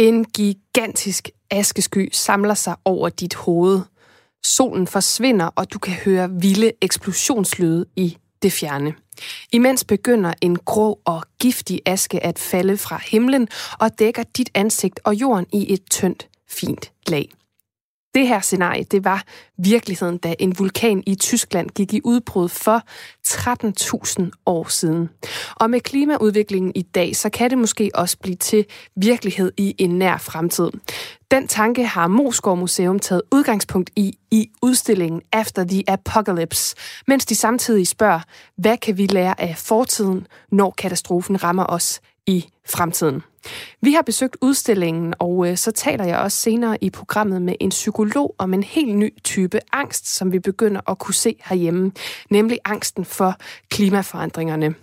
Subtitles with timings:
[0.00, 3.80] En gigantisk askesky samler sig over dit hoved.
[4.44, 8.94] Solen forsvinder, og du kan høre vilde eksplosionslyde i det fjerne.
[9.52, 13.48] Imens begynder en grå og giftig aske at falde fra himlen
[13.80, 17.30] og dækker dit ansigt og jorden i et tyndt, fint lag.
[18.14, 19.24] Det her scenarie, det var
[19.58, 22.82] virkeligheden, da en vulkan i Tyskland gik i udbrud for
[23.26, 25.08] 13.000 år siden.
[25.56, 29.90] Og med klimaudviklingen i dag, så kan det måske også blive til virkelighed i en
[29.98, 30.70] nær fremtid.
[31.30, 37.34] Den tanke har Moskov Museum taget udgangspunkt i i udstillingen After the Apocalypse, mens de
[37.34, 38.20] samtidig spørger,
[38.56, 43.22] hvad kan vi lære af fortiden, når katastrofen rammer os i fremtiden.
[43.80, 47.70] Vi har besøgt udstillingen, og øh, så taler jeg også senere i programmet med en
[47.70, 51.92] psykolog om en helt ny type angst, som vi begynder at kunne se herhjemme,
[52.30, 53.36] nemlig angsten for
[53.70, 54.74] klimaforandringerne.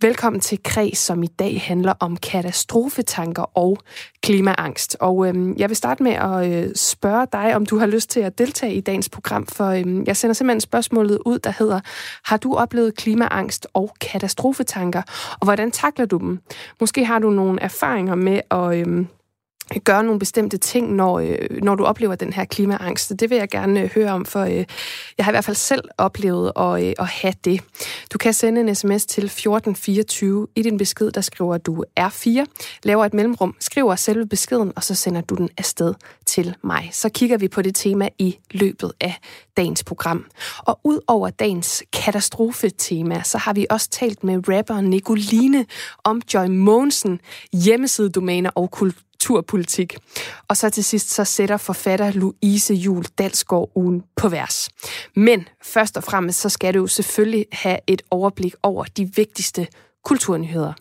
[0.00, 3.78] Velkommen til Kreds, som i dag handler om katastrofetanker og
[4.22, 4.96] klimaangst.
[5.00, 8.20] Og øh, jeg vil starte med at øh, spørge dig, om du har lyst til
[8.20, 11.80] at deltage i dagens program, for øh, jeg sender simpelthen spørgsmålet ud, der hedder,
[12.24, 15.02] har du oplevet klimaangst og katastrofetanker,
[15.40, 16.40] og hvordan takler du dem?
[16.80, 18.80] Måske har du nogle erfaringer med at...
[18.80, 19.06] Øhm,
[19.84, 23.12] gøre nogle bestemte ting, når, øh, når du oplever den her klimaangst.
[23.20, 24.64] Det vil jeg gerne øh, høre om, for øh,
[25.18, 27.60] jeg har i hvert fald selv oplevet at, øh, at have det.
[28.12, 30.46] Du kan sende en sms til 1424.
[30.56, 32.44] I din besked, der skriver du R4,
[32.82, 35.94] laver et mellemrum, skriver selve beskeden, og så sender du den afsted
[36.26, 36.88] til mig.
[36.92, 39.14] Så kigger vi på det tema i løbet af
[39.56, 40.24] dagens program.
[40.58, 45.66] Og ud over dagens katastrofetema, så har vi også talt med rapper Nicoline
[46.04, 47.20] om Joy Monsen,
[47.52, 49.96] hjemmesidedomæner og kultur kulturpolitik.
[50.48, 54.70] Og så til sidst, så sætter forfatter Louise Jul Dalsgaard ugen på vers.
[55.16, 59.66] Men først og fremmest, så skal du selvfølgelig have et overblik over de vigtigste
[60.04, 60.72] kulturnyheder.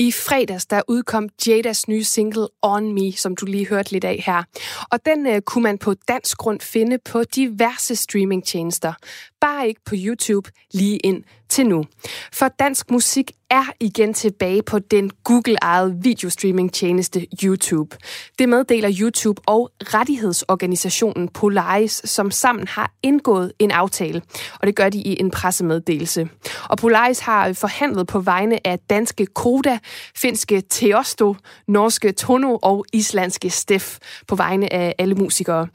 [0.00, 4.22] I fredags der udkom Jadas nye single On Me, som du lige hørte lidt af
[4.26, 4.42] her.
[4.90, 8.92] Og den øh, kunne man på dansk grund finde på diverse streamingtjenester.
[9.40, 11.84] Bare ikke på YouTube lige ind til nu.
[12.32, 17.96] For dansk musik er igen tilbage på den Google-ejede videostreaming-tjeneste YouTube.
[18.38, 24.22] Det meddeler YouTube og rettighedsorganisationen Polaris, som sammen har indgået en aftale,
[24.60, 26.28] og det gør de i en pressemeddelelse.
[26.68, 29.78] Og Polaris har forhandlet på vegne af danske Koda,
[30.16, 31.36] finske Teosto,
[31.68, 35.66] norske Tono og islandske Steff på vegne af alle musikere.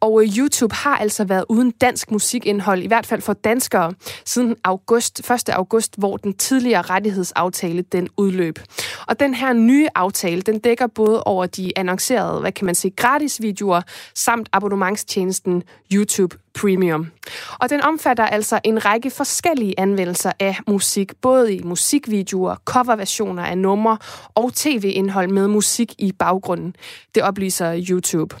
[0.00, 3.92] Og øh, YouTube har altså været uden dansk musikindhold, i hvert fald for danskere,
[4.24, 5.48] siden august, 1.
[5.48, 8.58] august, hvor den tidligere rettighedsaftale den udløb.
[9.06, 12.90] Og den her nye aftale, den dækker både over de annoncerede, hvad kan man sige,
[12.96, 13.80] gratis videoer,
[14.14, 15.62] samt abonnementstjenesten
[15.92, 17.10] YouTube Premium.
[17.58, 23.58] Og den omfatter altså en række forskellige anvendelser af musik, både i musikvideoer, coverversioner af
[23.58, 23.98] numre
[24.34, 26.76] og tv-indhold med musik i baggrunden.
[27.14, 28.36] Det oplyser YouTube.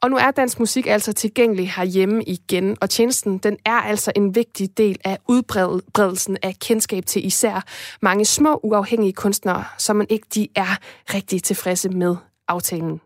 [0.00, 4.34] Og nu er dansk musik altså tilgængelig herhjemme igen, og tjenesten den er altså en
[4.34, 7.64] vigtig del af udbredelsen af kendskab til især
[8.02, 10.76] mange små uafhængige kunstnere, som man ikke de er
[11.14, 12.16] rigtig tilfredse med
[12.48, 13.00] aftalen.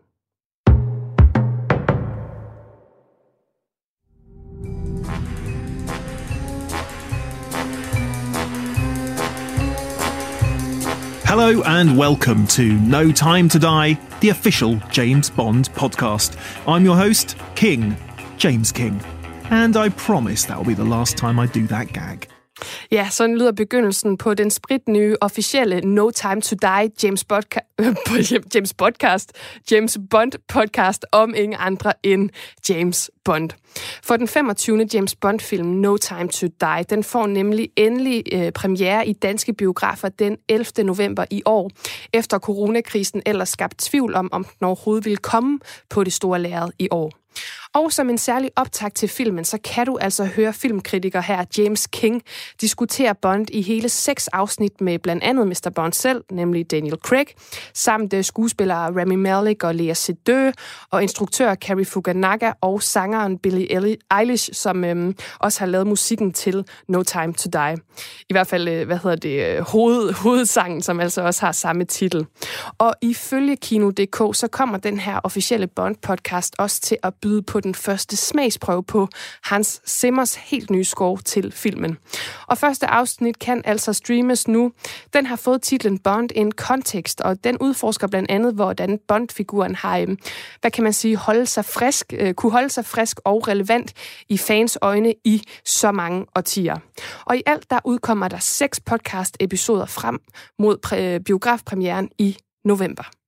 [11.29, 16.35] Hello and welcome to No Time to Die, the official James Bond podcast.
[16.67, 17.95] I'm your host, King,
[18.37, 18.99] James King.
[19.51, 22.27] And I promise that will be the last time I do that gag.
[22.91, 27.75] Ja, sådan lyder begyndelsen på den spritnye officielle No Time to Die James, Bodca-
[28.55, 29.31] James Podcast,
[29.71, 32.29] James Bond podcast om ingen andre end
[32.69, 33.49] James Bond.
[34.03, 34.87] For den 25.
[34.93, 40.09] James Bond-film No Time to Die, den får nemlig endelig øh, premiere i danske biografer
[40.09, 40.65] den 11.
[40.83, 41.71] november i år,
[42.13, 45.59] efter coronakrisen ellers skabt tvivl om, om den overhovedet ville komme
[45.89, 47.18] på det store lærred i år.
[47.79, 51.87] Og som en særlig optag til filmen, så kan du altså høre filmkritiker her, James
[51.87, 52.23] King,
[52.61, 55.71] diskutere Bond i hele seks afsnit med blandt andet Mr.
[55.75, 57.25] Bond selv, nemlig Daniel Craig,
[57.73, 60.53] samt øh, skuespillere Rami Malek og Lea Seydoux,
[60.91, 66.65] og instruktør Carrie Fukunaga og sangeren Billie Eilish, som øhm, også har lavet musikken til
[66.87, 67.77] No Time to Die.
[68.29, 71.85] I hvert fald, øh, hvad hedder det, øh, hoved, hovedsangen, som altså også har samme
[71.85, 72.25] titel.
[72.77, 77.68] Og ifølge Kino.dk, så kommer den her officielle Bond-podcast også til at byde på den
[77.75, 79.07] første smagsprøve på
[79.43, 81.97] Hans Simmers helt nye score til filmen.
[82.47, 84.71] Og første afsnit kan altså streames nu.
[85.13, 89.97] Den har fået titlen Bond in Context, og den udforsker blandt andet, hvordan Bond-figuren har,
[89.97, 90.17] øhm,
[90.61, 93.93] hvad kan man sige, holde sig frisk, øh, kunne holde sig frisk og relevant
[94.29, 96.77] i fans øjne i så mange årtier.
[97.25, 100.19] Og i alt der udkommer der seks podcast-episoder frem
[100.59, 103.18] mod øh, biografpremieren i november.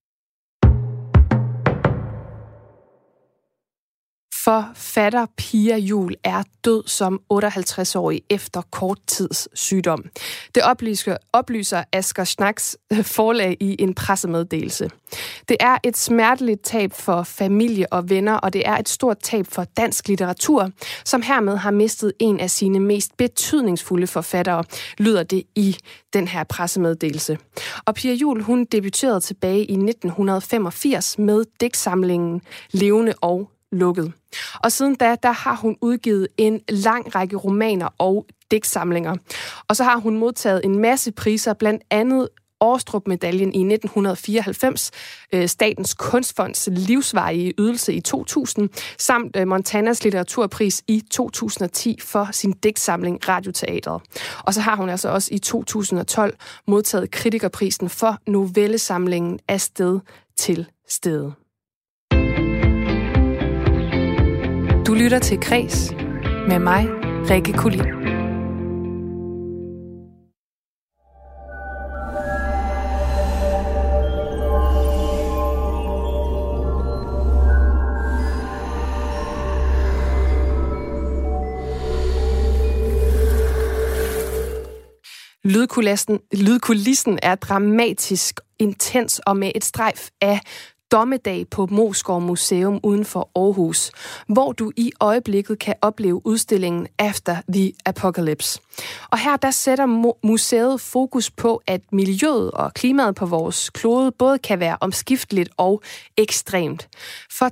[4.52, 10.06] Forfatter Pia Jul er død som 58-årig efter kort tids sygdom.
[10.56, 14.90] Det oplyser, oplyser Asger Schnacks øh, forlag i en pressemeddelelse.
[15.50, 19.46] Det er et smerteligt tab for familie og venner, og det er et stort tab
[19.48, 20.70] for dansk litteratur,
[21.06, 24.64] som hermed har mistet en af sine mest betydningsfulde forfattere,
[24.98, 25.78] lyder det i
[26.14, 27.38] den her pressemeddelelse.
[27.86, 34.14] Og Pia Jul, hun debuterede tilbage i 1985 med digtsamlingen Levende og lukket.
[34.64, 39.16] Og siden da, der har hun udgivet en lang række romaner og digtsamlinger.
[39.68, 42.28] Og så har hun modtaget en masse priser, blandt andet
[42.62, 44.92] Årstrup-medaljen i 1994,
[45.34, 52.52] øh, Statens Kunstfonds livsvarige ydelse i 2000, samt øh, Montanas litteraturpris i 2010 for sin
[52.52, 54.02] digtsamling Radioteatret.
[54.44, 56.38] Og så har hun altså også i 2012
[56.68, 60.00] modtaget kritikerprisen for novellesamlingen Af sted
[60.38, 61.32] til sted.
[65.02, 65.92] Lytter til Kres
[66.48, 66.88] med mig,
[67.30, 67.80] Rikke Kulin.
[85.44, 90.40] Lydkulissen, lydkulissen er dramatisk, intens og med et strejf af
[90.92, 93.92] dommedag på Moskov Museum uden for Aarhus,
[94.28, 98.60] hvor du i øjeblikket kan opleve udstillingen After the Apocalypse.
[99.12, 99.86] Og her der sætter
[100.28, 105.82] museet fokus på, at miljøet og klimaet på vores klode både kan være omskifteligt og
[106.18, 106.90] ekstremt.
[107.32, 107.50] For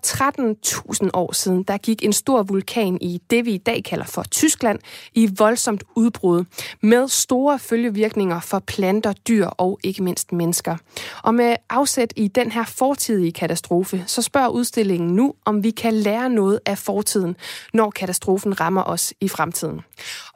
[1.04, 4.24] 13.000 år siden, der gik en stor vulkan i det, vi i dag kalder for
[4.24, 4.80] Tyskland,
[5.14, 6.46] i voldsomt udbrud,
[6.82, 10.78] med store følgevirkninger for planter, dyr og ikke mindst mennesker.
[11.24, 15.94] Og med afsæt i den her fortidige katastrofe, så spørger udstillingen nu, om vi kan
[15.94, 17.36] lære noget af fortiden,
[17.74, 19.82] når katastrofen rammer os i fremtiden.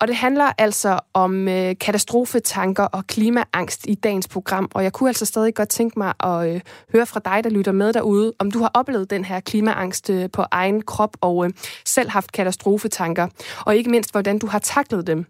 [0.01, 5.10] Og det handler altså om øh, katastrofetanker og klimaangst i dagens program, og jeg kunne
[5.10, 6.62] altså stadig godt tænke mig at øh,
[6.94, 10.30] høre fra dig, der lytter med derude, om du har oplevet den her klimaangst øh,
[10.34, 11.51] på egen krop og øh,
[11.86, 13.28] selv haft katastrofetanker,
[13.66, 15.25] og ikke mindst, hvordan du har taklet dem.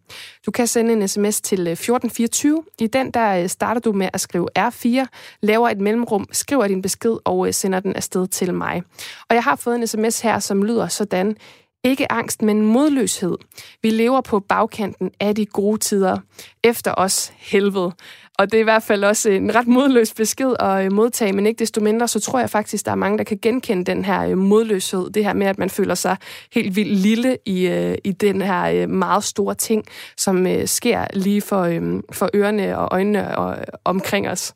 [0.45, 2.63] Du kan sende en sms til øh, 1424.
[2.79, 5.05] I den der øh, starter du med at skrive R4,
[5.41, 8.83] laver et mellemrum, skriver din besked og øh, sender den afsted til mig.
[9.29, 11.37] Og jeg har fået en sms her, som lyder sådan.
[11.85, 13.37] Ikke angst, men modløshed.
[13.81, 16.17] Vi lever på bagkanten af de gode tider.
[16.63, 17.91] Efter os helvede.
[18.39, 21.45] Og det er i hvert fald også en ret modløs besked at øh, modtage, men
[21.45, 24.27] ikke desto mindre, så tror jeg faktisk, der er mange, der kan genkende den her
[24.27, 25.09] øh, modløshed.
[25.09, 26.17] Det her med, at man føler sig
[26.53, 29.85] helt vildt lille i, øh, i den her meget store ting,
[30.17, 34.53] som sker lige for, øhm, for ørerne og øjnene og, omkring os.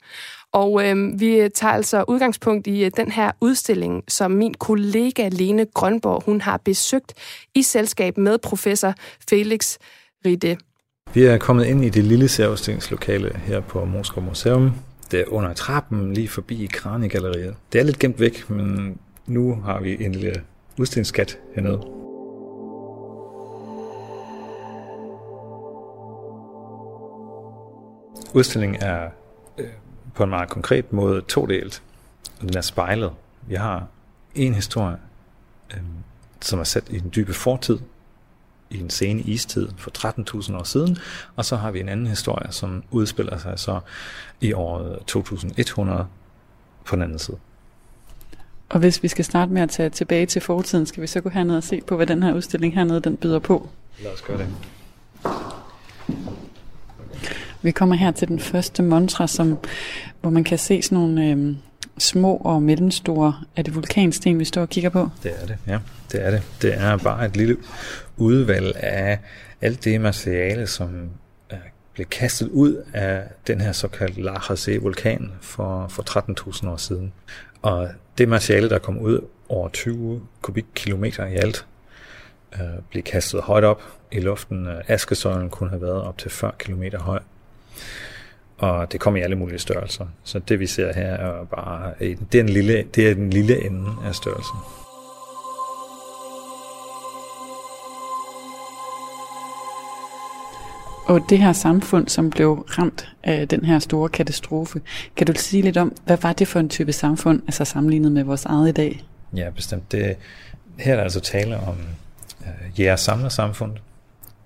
[0.54, 5.66] Og øh, vi tager altså udgangspunkt i øh, den her udstilling, som min kollega Lene
[5.74, 7.14] Grønborg hun har besøgt
[7.56, 8.94] i selskab med professor
[9.30, 9.78] Felix
[10.26, 10.58] Ride.
[11.14, 14.72] Vi er kommet ind i det lille særudstillingslokale her på Moskov Museum.
[15.12, 17.56] Det er under trappen lige forbi Kranigalleriet.
[17.74, 20.42] Det er lidt gemt væk, men nu har vi en lille
[20.80, 21.82] udstillingsskat hernede.
[28.34, 29.10] Udstillingen er
[30.18, 31.82] på en meget konkret måde todelt.
[32.42, 33.12] Den er spejlet.
[33.48, 33.88] Vi har
[34.36, 34.98] en historie,
[35.74, 35.82] øh,
[36.42, 37.80] som er sat i den dybe fortid,
[38.70, 40.98] i en sene istid for 13.000 år siden,
[41.36, 43.80] og så har vi en anden historie, som udspiller sig så
[44.42, 46.08] i året 2100
[46.86, 47.38] på den anden side.
[48.70, 51.30] Og hvis vi skal starte med at tage tilbage til fortiden, skal vi så gå
[51.30, 53.70] herned og se på, hvad den her udstilling hernede den byder på?
[54.04, 54.48] Lad os gøre det.
[57.62, 59.58] Vi kommer her til den første mantra, som,
[60.22, 61.56] hvor man kan se sådan nogle øh,
[61.98, 63.36] små og mellemstore.
[63.56, 65.10] Er det vulkansten, vi står og kigger på?
[65.24, 65.80] Det er det, ja.
[66.12, 66.42] Det er det.
[66.62, 67.58] Det er bare et lille
[68.18, 69.20] udvalg af
[69.62, 71.10] alt det materiale, som
[71.52, 71.58] øh,
[71.94, 76.20] blev kastet ud af den her såkaldte Lhasa-vulkan for, for
[76.62, 77.14] 13.000 år siden.
[77.62, 81.66] Og det materiale, der kom ud over 20 kubikkilometer i alt,
[82.54, 82.60] øh,
[82.90, 84.68] blev kastet højt op i luften.
[84.88, 87.20] Askesøjlen kunne have været op til 40 km høj.
[88.58, 90.06] Og det kom i alle mulige størrelser.
[90.24, 91.94] Så det vi ser her er bare
[92.32, 94.58] det er en lille, det er den lille ende af størrelsen.
[101.08, 104.82] Og det her samfund, som blev ramt af den her store katastrofe,
[105.16, 108.24] kan du sige lidt om, hvad var det for en type samfund, altså sammenlignet med
[108.24, 109.04] vores eget i dag?
[109.36, 109.92] Ja, bestemt.
[109.92, 110.18] Det,
[110.78, 111.76] her er der altså tale om
[112.42, 113.72] øh, jæger samfund,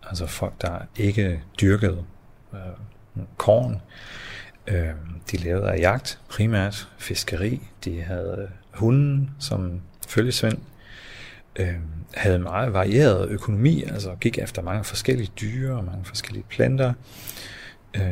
[0.10, 2.04] altså folk, der ikke dyrkede
[2.54, 2.60] øh,
[3.38, 3.82] korn.
[4.68, 4.90] Øh,
[5.32, 7.62] de levede af jagt, primært fiskeri.
[7.84, 10.58] De havde øh, hunden som følgesvend
[11.56, 11.76] øh,
[12.14, 16.94] havde meget varieret økonomi, altså gik efter mange forskellige dyre og mange forskellige planter.
[17.94, 18.04] Øh,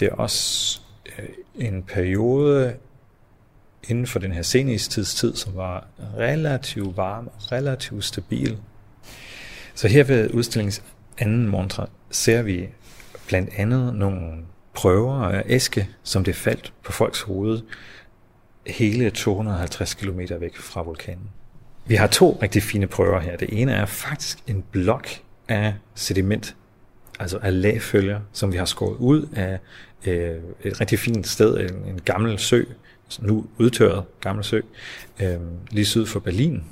[0.00, 0.80] det er også
[1.18, 2.74] øh, en periode
[3.88, 8.58] inden for den her senistidstid, som var relativt varm og relativt stabil.
[9.74, 10.82] Så her ved udstillingens
[11.18, 12.68] anden montre ser vi
[13.30, 14.36] blandt andet nogle
[14.74, 17.60] prøver af æske, som det faldt på folks hoved
[18.66, 21.30] hele 250 km væk fra vulkanen.
[21.86, 23.36] Vi har to rigtig fine prøver her.
[23.36, 25.08] Det ene er faktisk en blok
[25.48, 26.56] af sediment,
[27.20, 29.58] altså af lagfølger, som vi har skåret ud af
[30.06, 32.64] øh, et rigtig fint sted, en, en gammel sø,
[33.20, 34.60] nu udtørret gammel sø,
[35.20, 35.38] øh,
[35.70, 36.64] lige syd for Berlin.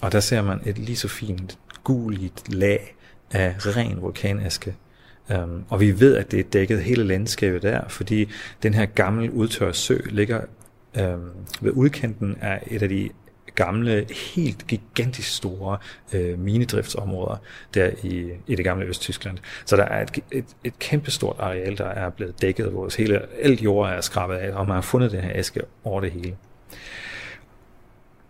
[0.00, 2.96] Og der ser man et lige så fint guligt lag
[3.30, 4.74] af ren vulkanaske.
[5.34, 8.28] Um, og vi ved, at det er dækket hele landskabet der, fordi
[8.62, 10.40] den her gamle udtørrede sø ligger
[10.98, 11.30] um,
[11.60, 13.10] ved udkanten af et af de
[13.58, 15.78] gamle, helt gigantisk store
[16.12, 17.36] øh, minedriftsområder
[17.74, 19.38] der i, i det gamle Østtyskland.
[19.64, 23.62] Så der er et, et, et kæmpestort areal, der er blevet dækket, hvor hele, alt
[23.62, 26.36] jord er skrabet af, og man har fundet den her aske over det hele.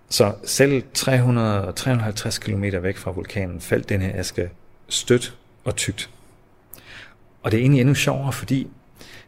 [0.08, 4.50] Så selv 300-350 km væk fra vulkanen faldt den her aske
[4.88, 6.10] stødt og tykt.
[7.42, 8.68] Og det er egentlig endnu sjovere, fordi,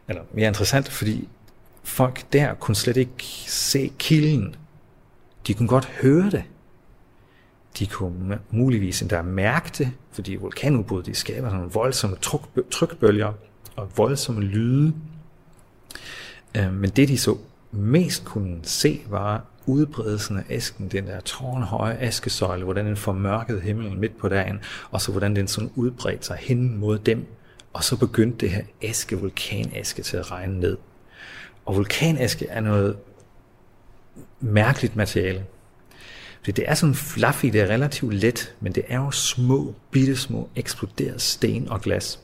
[0.07, 1.29] eller mere interessant, fordi
[1.83, 4.55] folk der kunne slet ikke se kilden
[5.47, 6.43] de kunne godt høre det.
[7.79, 12.41] De kunne muligvis endda mærke det, fordi vulkanudbrud de skaber sådan nogle voldsomme tryk,
[12.71, 13.33] trykbølger
[13.75, 14.93] og voldsomme lyde.
[16.57, 17.37] Øh, men det de så
[17.71, 23.99] mest kunne se var udbredelsen af asken, den der tårnhøje askesøjle, hvordan den formørkede himlen
[23.99, 24.59] midt på dagen,
[24.91, 27.25] og så hvordan den sådan udbredte sig hen mod dem,
[27.73, 30.77] og så begyndte det her aske, vulkanaske til at regne ned.
[31.65, 32.97] Og vulkanaske er noget
[34.39, 35.45] mærkeligt materiale.
[36.39, 40.15] Fordi det er sådan fluffy, det er relativt let, men det er jo små, bitte
[40.15, 42.19] små, eksploderet sten og glas.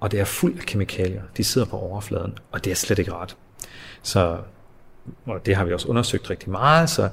[0.00, 1.22] Og det er fuld af kemikalier.
[1.36, 3.36] De sidder på overfladen, og det er slet ikke rart.
[4.02, 4.38] Så
[5.26, 7.08] og det har vi også undersøgt rigtig meget, så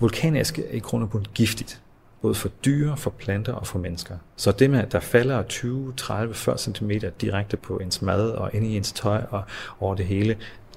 [0.00, 1.80] vulkanaske er i grund og grund giftigt.
[2.22, 4.16] Både for dyr, for planter og for mennesker.
[4.36, 8.50] Så det med, at der falder 20, 30, 40 cm direkte på ens mad og
[8.54, 9.42] ind i ens tøj og
[9.80, 10.36] over det hele,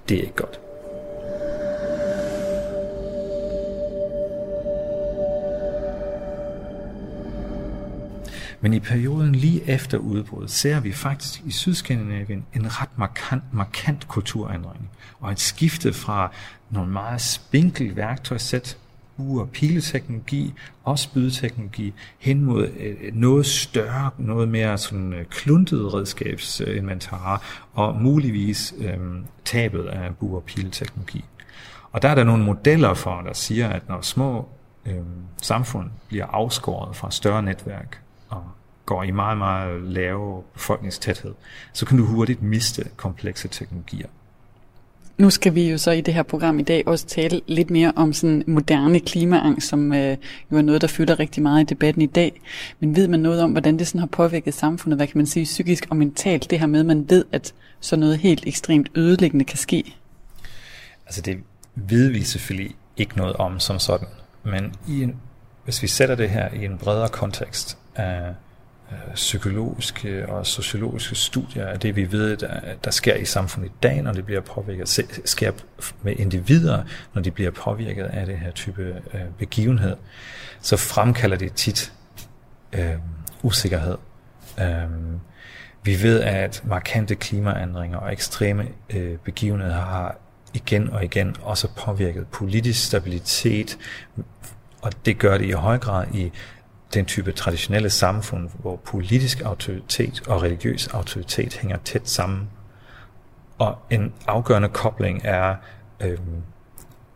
[0.10, 0.60] det er ikke godt.
[8.64, 14.08] Men i perioden lige efter udbruddet ser vi faktisk i Sydskandinavien en ret markant, markant
[14.08, 14.90] kulturændring.
[15.20, 16.32] Og et skifte fra
[16.70, 18.78] nogle meget spinkel værktøjssæt,
[19.18, 20.54] u- og pileteknologi
[20.84, 27.40] og spydteknologi hen mod øh, noget større, noget mere sådan øh, kluntet redskabsinventar øh,
[27.74, 28.98] og muligvis øh,
[29.46, 31.26] tabet af bu- og pileteknologi.
[31.92, 34.50] Og der er der nogle modeller for, der siger, at når små
[34.86, 34.96] øh,
[35.42, 38.44] samfund bliver afskåret fra større netværk, og
[38.86, 41.34] går i meget, meget lave befolkningstæthed,
[41.74, 44.08] så kan du hurtigt miste komplekse teknologier.
[45.18, 47.94] Nu skal vi jo så i det her program i dag også tale lidt mere
[47.96, 50.18] om sådan moderne klimaangst, som øh,
[50.52, 52.42] jo er noget, der fylder rigtig meget i debatten i dag.
[52.80, 55.44] Men ved man noget om, hvordan det sådan har påvirket samfundet, hvad kan man sige,
[55.44, 59.46] psykisk og mentalt, det her med, at man ved, at sådan noget helt ekstremt ødelæggende
[59.46, 59.96] kan ske?
[61.06, 61.38] Altså det
[61.76, 64.08] ved vi selvfølgelig ikke noget om som sådan,
[64.44, 65.16] men i en,
[65.64, 68.06] hvis vi sætter det her i en bredere kontekst, øh,
[68.94, 73.74] Øh, psykologiske og sociologiske studier af det, vi ved, der, der sker i samfundet i
[73.84, 75.52] dag, når det bliver påvirket, sker
[76.02, 76.84] med individer,
[77.14, 79.96] når de bliver påvirket af det her type øh, begivenhed,
[80.62, 81.94] så fremkalder det tit
[82.74, 82.96] øh,
[83.44, 83.98] usikkerhed.
[84.62, 84.90] Øh,
[85.84, 90.16] vi ved, at markante klimaændringer og ekstreme øh, begivenheder har
[90.54, 93.78] igen og igen også påvirket politisk stabilitet,
[94.82, 96.32] og det gør det i høj grad i
[96.94, 102.50] den type traditionelle samfund, hvor politisk autoritet og religiøs autoritet hænger tæt sammen.
[103.58, 105.56] Og en afgørende kobling er
[106.00, 106.18] øh,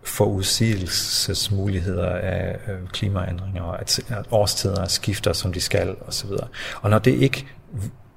[0.03, 6.29] forudsigelsesmuligheder af øh, klimaændringer, og at, at årstider skifter, som de skal, osv.
[6.81, 7.48] Og når det ikke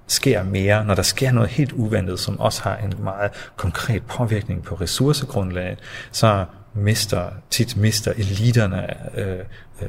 [0.06, 4.62] sker mere, når der sker noget helt uventet, som også har en meget konkret påvirkning
[4.62, 5.78] på ressourcegrundlaget,
[6.12, 8.86] så mister, tit mister eliterne,
[9.18, 9.38] øh,
[9.82, 9.88] øh,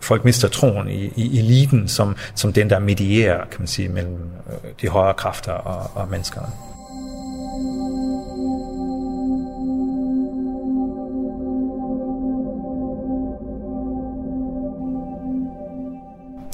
[0.00, 4.18] folk mister troen i, i eliten som, som den, der medierer, kan man sige, mellem
[4.46, 6.48] øh, de højere kræfter og, og menneskerne.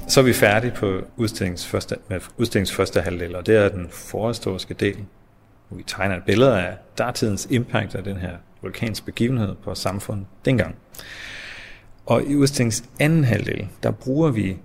[0.08, 3.88] Så er vi færdige på udstillingens første, med udstillingens første halvdel, og det er den
[3.90, 4.96] forhistoriske del,
[5.68, 8.30] hvor vi tegner et billede af datidens impact af den her
[8.62, 10.74] vulkanske begivenhed på samfundet dengang.
[12.06, 14.56] Og i udstillingens anden halvdel, der bruger vi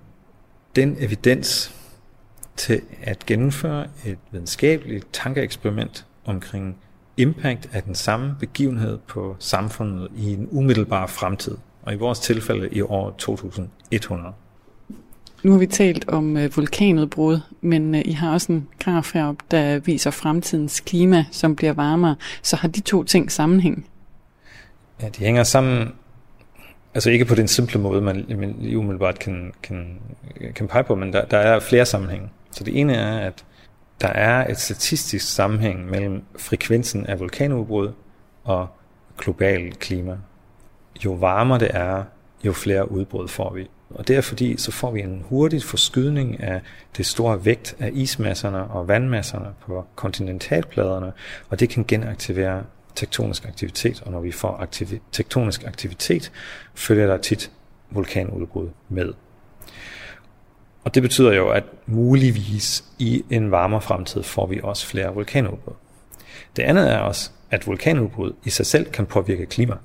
[0.76, 1.74] den evidens
[2.56, 6.76] til at gennemføre et videnskabeligt tankeeksperiment omkring
[7.16, 12.68] impact af den samme begivenhed på samfundet i en umiddelbar fremtid, og i vores tilfælde
[12.72, 14.34] i år 2100.
[15.42, 19.44] Nu har vi talt om øh, vulkanudbrud, men øh, I har også en graf heroppe,
[19.50, 22.16] der viser fremtidens klima, som bliver varmere.
[22.42, 23.86] Så har de to ting sammenhæng?
[25.02, 25.92] Ja, de hænger sammen,
[26.94, 30.00] altså ikke på den simple måde, man, man lige umiddelbart kan, kan,
[30.54, 32.28] kan pege på, men der, der er flere sammenhænge.
[32.50, 33.44] Så det ene er, at
[34.00, 37.92] der er et statistisk sammenhæng mellem frekvensen af vulkanudbrud
[38.44, 38.68] og
[39.18, 40.18] global klima.
[41.04, 42.04] Jo varmere det er,
[42.44, 43.68] jo flere udbrud får vi.
[43.90, 46.60] Og det er fordi, så får vi en hurtig forskydning af
[46.96, 51.12] det store vægt af ismasserne og vandmasserne på kontinentalpladerne,
[51.48, 52.62] og det kan genaktivere
[52.94, 56.32] tektonisk aktivitet, og når vi får aktivi- tektonisk aktivitet,
[56.74, 57.50] følger der tit
[57.90, 59.12] vulkanudbrud med.
[60.84, 65.74] Og det betyder jo, at muligvis i en varmere fremtid får vi også flere vulkanudbrud.
[66.56, 69.76] Det andet er også, at vulkanudbrud i sig selv kan påvirke klima.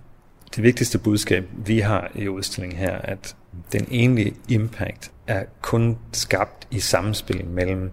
[0.55, 3.35] Det vigtigste budskab, vi har i udstillingen her, at
[3.71, 7.91] den egentlige impact er kun skabt i samspil mellem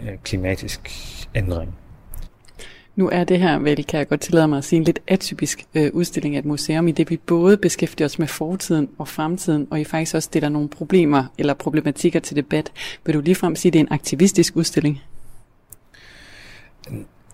[0.00, 0.90] øh, klimatisk
[1.34, 1.78] ændring.
[2.96, 5.66] Nu er det her vel, kan jeg godt tillade mig at sige, en lidt atypisk
[5.74, 9.66] øh, udstilling af et museum, i det vi både beskæftiger os med fortiden og fremtiden,
[9.70, 12.72] og I faktisk også stiller nogle problemer eller problematikker til debat.
[13.04, 15.02] Vil du ligefrem sige, at det er en aktivistisk udstilling?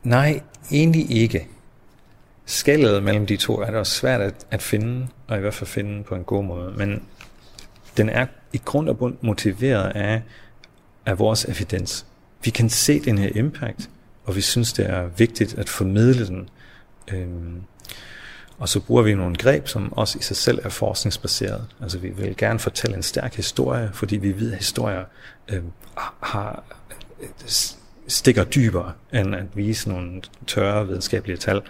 [0.02, 0.40] Nej,
[0.72, 1.48] egentlig ikke.
[2.44, 5.68] Skældet mellem de to er det også svært at, at finde, og i hvert fald
[5.68, 6.74] finde på en god måde.
[6.76, 7.02] Men
[7.96, 10.22] den er i grund og bund motiveret af,
[11.06, 12.06] af vores evidens.
[12.44, 13.90] Vi kan se den her impact,
[14.24, 16.48] og vi synes, det er vigtigt at formidle den.
[17.12, 17.62] Øhm,
[18.58, 21.64] og så bruger vi nogle greb, som også i sig selv er forskningsbaseret.
[21.82, 25.04] Altså vi vil gerne fortælle en stærk historie, fordi vi ved, at historier
[25.48, 26.64] øhm, øh, har,
[28.08, 31.60] stikker dybere, end at vise nogle tørre videnskabelige tal.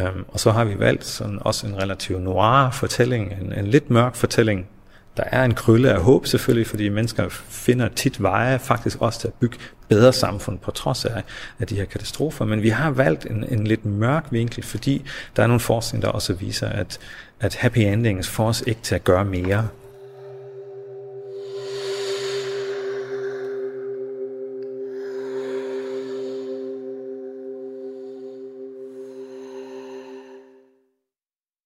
[0.00, 3.90] Øhm, og så har vi valgt sådan også en relativt noir fortælling, en, en lidt
[3.90, 4.68] mørk fortælling,
[5.16, 9.28] der er en krølle af håb selvfølgelig, fordi mennesker finder tit veje faktisk også til
[9.28, 9.56] at bygge
[9.88, 11.22] bedre samfund på trods af,
[11.60, 12.44] af de her katastrofer.
[12.44, 15.04] Men vi har valgt en, en lidt mørk vinkel, fordi
[15.36, 16.98] der er nogle forskning, der også viser, at,
[17.40, 19.68] at happy endings får os ikke til at gøre mere.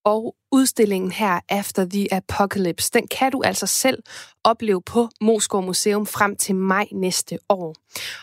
[0.05, 3.99] Og udstillingen her, After the Apocalypse, den kan du altså selv
[4.45, 7.75] opleve på Moskov Museum frem til maj næste år.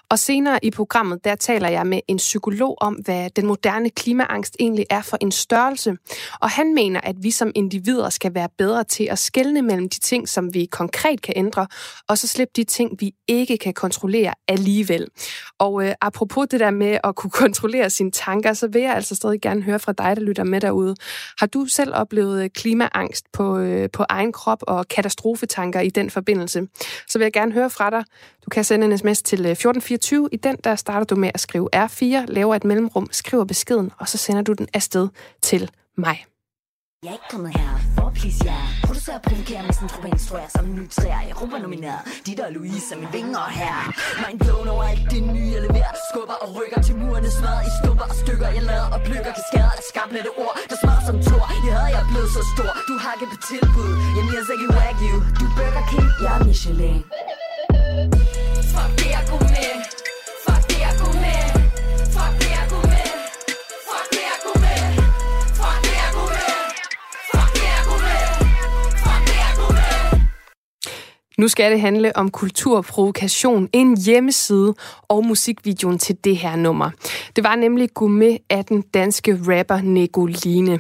[0.10, 4.56] Og senere i programmet, der taler jeg med en psykolog om, hvad den moderne klimaangst
[4.60, 5.96] egentlig er for en størrelse.
[6.42, 10.00] Og han mener, at vi som individer skal være bedre til at skelne mellem de
[10.00, 11.68] ting, som vi konkret kan ændre,
[12.08, 15.08] og så slippe de ting, vi ikke kan kontrollere alligevel.
[15.60, 19.16] Og øh, apropos det der med at kunne kontrollere sine tanker, så vil jeg altså
[19.16, 20.96] stadig gerne høre fra dig, der lytter med derude.
[21.40, 25.90] Har du selv oplevet oplevet øh, klimaangst på, øh, på egen krop og katastrofetanker i
[25.90, 26.68] den forbindelse,
[27.08, 28.04] så vil jeg gerne høre fra dig.
[28.46, 30.30] Du kan sende en sms til øh, 1424.
[30.32, 34.08] I den der starter du med at skrive R4, laver et mellemrum, skriver beskeden, og
[34.08, 35.08] så sender du den afsted
[35.42, 36.31] til mig.
[37.06, 38.64] Jeg er ikke kommet her for at please jer.
[38.88, 42.40] Producerer og provokerer med sådan en truppe instruerer som en ny træer Europa nomineret, Dit
[42.46, 43.76] og Louise er min vinger her.
[44.22, 45.94] Mind blown over alt det nye, jeg leverer.
[46.10, 47.30] Skubber og rykker til murene.
[47.40, 48.48] Smad i stumper og stykker.
[48.58, 49.74] Jeg lader og plukker kaskader.
[49.80, 52.72] Af skarplette ord Der smager som tor, jeg havde jeg blevet så stor.
[52.90, 55.18] Du har ikke på tilbud, jeg mere ikke wagyu.
[55.40, 57.02] Du Burger King, jeg er Michelin.
[58.74, 59.51] Fuck det, er god
[71.42, 74.74] Nu skal det handle om kulturprovokation, en hjemmeside
[75.08, 76.90] og musikvideoen til det her nummer.
[77.36, 80.80] Det var nemlig Gourmet af den danske rapper Negoline.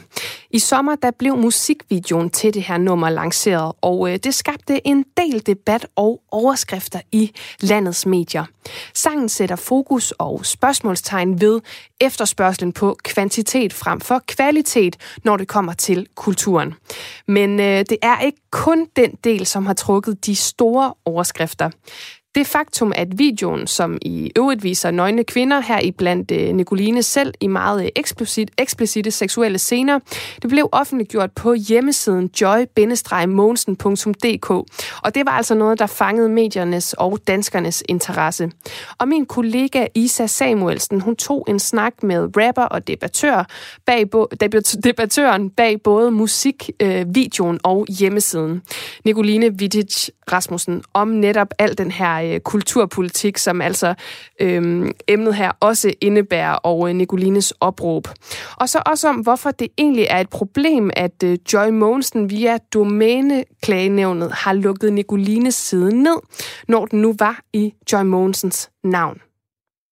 [0.53, 5.05] I sommer der blev musikvideoen til det her nummer lanceret, og øh, det skabte en
[5.17, 8.45] del debat og overskrifter i landets medier.
[8.93, 11.61] Sangen sætter fokus og spørgsmålstegn ved
[12.01, 16.73] efterspørgselen på kvantitet frem for kvalitet, når det kommer til kulturen.
[17.27, 21.69] Men øh, det er ikke kun den del, som har trukket de store overskrifter.
[22.35, 27.03] Det faktum, at videoen, som i øvrigt viser nøgne kvinder her i blandt øh, Nicoline
[27.03, 29.99] selv i meget øh, eksplicit, eksplicite seksuelle scener,
[30.41, 32.65] det blev offentliggjort på hjemmesiden joy
[35.03, 38.51] Og det var altså noget, der fangede mediernes og danskernes interesse.
[38.97, 43.43] Og min kollega Isa Samuelsen, hun tog en snak med rapper og debattør
[43.85, 44.05] bag
[44.83, 48.61] debattøren bag både musikvideoen øh, og hjemmesiden.
[49.05, 53.93] Nicoline Vidic Rasmussen om netop al den her Øh, kulturpolitik, som altså
[54.39, 58.07] øh, emnet her også indebærer, og øh, Nicolines opråb.
[58.55, 62.57] Og så også om, hvorfor det egentlig er et problem, at øh, Joy Mogensen via
[62.73, 66.17] domæneklagenævnet har lukket Nicolines side ned,
[66.67, 69.21] når den nu var i Joy Mogensens navn.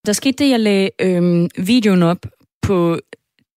[0.05, 2.25] Der skete det, jeg lagde øh, videoen op
[2.61, 2.99] på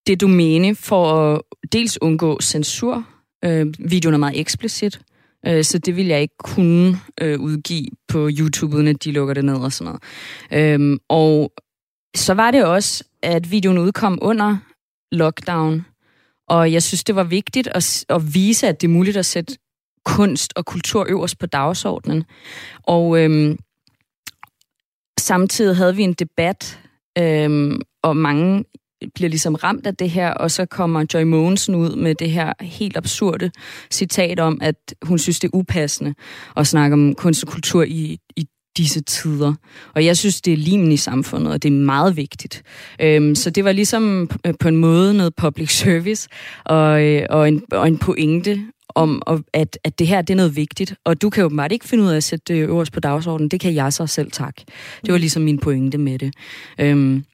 [0.07, 3.05] det domæne for at dels undgå censur.
[3.45, 5.01] Øh, videoen er meget eksplicit.
[5.47, 9.35] Øh, så det vil jeg ikke kunne øh, udgive på YouTube, uden at de lukker
[9.35, 9.85] det ned og sådan
[10.51, 10.75] noget.
[10.75, 11.53] Øhm, og
[12.17, 14.57] så var det også, at videoen udkom under
[15.13, 15.87] lockdown,
[16.49, 19.57] og jeg synes, det var vigtigt at, at vise, at det er muligt at sætte
[20.05, 22.25] kunst og kultur øverst på dagsordenen.
[22.83, 23.59] Og øhm,
[25.21, 26.81] samtidig havde vi en debat,
[27.19, 28.65] øhm, og mange
[29.15, 32.53] bliver ligesom ramt af det her, og så kommer Joy Mogensen ud med det her
[32.61, 33.51] helt absurde
[33.91, 36.15] citat om, at hun synes, det er upassende
[36.57, 39.55] at snakke om kunst og kultur i, i disse tider.
[39.95, 42.63] Og jeg synes, det er limen i samfundet, og det er meget vigtigt.
[43.01, 46.29] Øhm, så det var ligesom øh, på en måde noget public service,
[46.65, 48.61] og, øh, og, en, og en pointe
[48.95, 49.23] om,
[49.55, 50.95] at, at det her det er noget vigtigt.
[51.05, 53.49] Og du kan jo bare ikke finde ud af at sætte det øverst på dagsordenen.
[53.49, 54.57] Det kan jeg så selv tak.
[55.07, 56.35] Det var ligesom min pointe med det.
[56.79, 57.25] Øhm,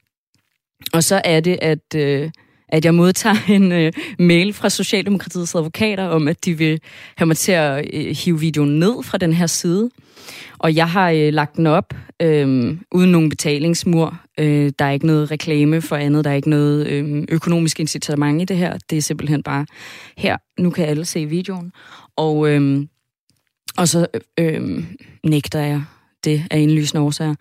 [0.93, 2.31] og så er det, at, øh,
[2.69, 6.81] at jeg modtager en øh, mail fra Socialdemokratiets advokater om, at de vil
[7.17, 9.91] have mig til at øh, hive videoen ned fra den her side.
[10.59, 14.21] Og jeg har øh, lagt den op øh, uden nogen betalingsmur.
[14.39, 16.25] Øh, der er ikke noget reklame for andet.
[16.25, 18.79] Der er ikke noget øh, økonomisk incitament i det her.
[18.91, 19.67] Det er simpelthen bare
[20.17, 20.37] her.
[20.59, 21.73] Nu kan alle se videoen.
[22.17, 22.87] Og, øh,
[23.77, 24.07] og så
[24.39, 24.85] øh, øh
[25.25, 25.83] nægter jeg
[26.25, 27.35] det af indlysende årsager.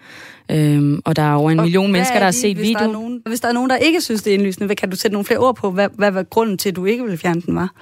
[0.51, 2.85] Øhm, og der er over en og million mennesker, der har set videoen.
[2.85, 5.13] Der nogen, hvis der er nogen, der ikke synes, det er indlysende, kan du sætte
[5.13, 7.55] nogle flere ord på, hvad, hvad var grunden til, at du ikke ville fjerne den
[7.55, 7.75] var?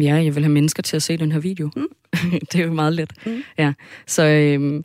[0.00, 1.70] Ja, jeg vil have mennesker til at se den her video.
[1.76, 1.88] Mm.
[2.52, 3.12] det er jo meget let.
[3.26, 3.42] Mm.
[3.58, 3.72] Ja,
[4.06, 4.26] så...
[4.26, 4.84] Øhm,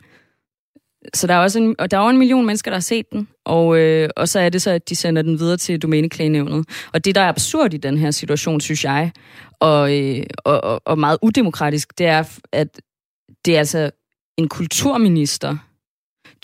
[1.13, 3.27] så der er også en, og der er en million mennesker, der har set den,
[3.45, 6.65] og, øh, og så er det så, at de sender den videre til domæneklagenævnet.
[6.93, 9.11] Og det, der er absurd i den her situation, synes jeg,
[9.59, 12.81] og, øh, og, og, og meget udemokratisk, det er, at
[13.45, 13.91] det er altså
[14.37, 15.57] en kulturminister,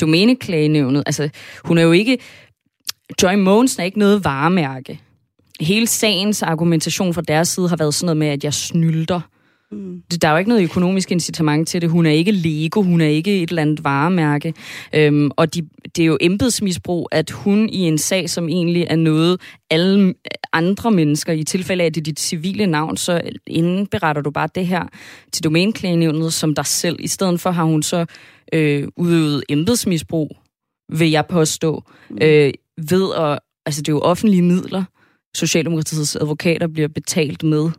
[0.01, 1.29] domæneklagenævnet, altså
[1.65, 2.17] hun er jo ikke,
[3.23, 5.01] Joy Mogensen er ikke noget varemærke.
[5.59, 9.21] Hele sagens argumentation fra deres side har været sådan noget med, at jeg snylder.
[9.73, 10.01] Mm.
[10.21, 11.89] Der er jo ikke noget økonomisk incitament til det.
[11.89, 14.53] Hun er ikke Lego, hun er ikke et eller andet varemærke.
[14.95, 15.61] Øhm, og de,
[15.95, 20.13] det er jo embedsmisbrug, at hun i en sag, som egentlig er noget alle
[20.53, 24.49] andre mennesker, i tilfælde af, at det er dit civile navn, så indberetter du bare
[24.55, 24.83] det her
[25.31, 26.95] til domæneklagenævnet som dig selv.
[26.99, 28.05] I stedet for har hun så
[28.53, 30.37] øh, udøvet embedsmisbrug,
[30.89, 32.17] vil jeg påstå, mm.
[32.21, 32.51] øh,
[32.89, 34.83] ved at, altså det er jo offentlige midler,
[35.35, 37.69] Socialdemokratiets advokater bliver betalt med,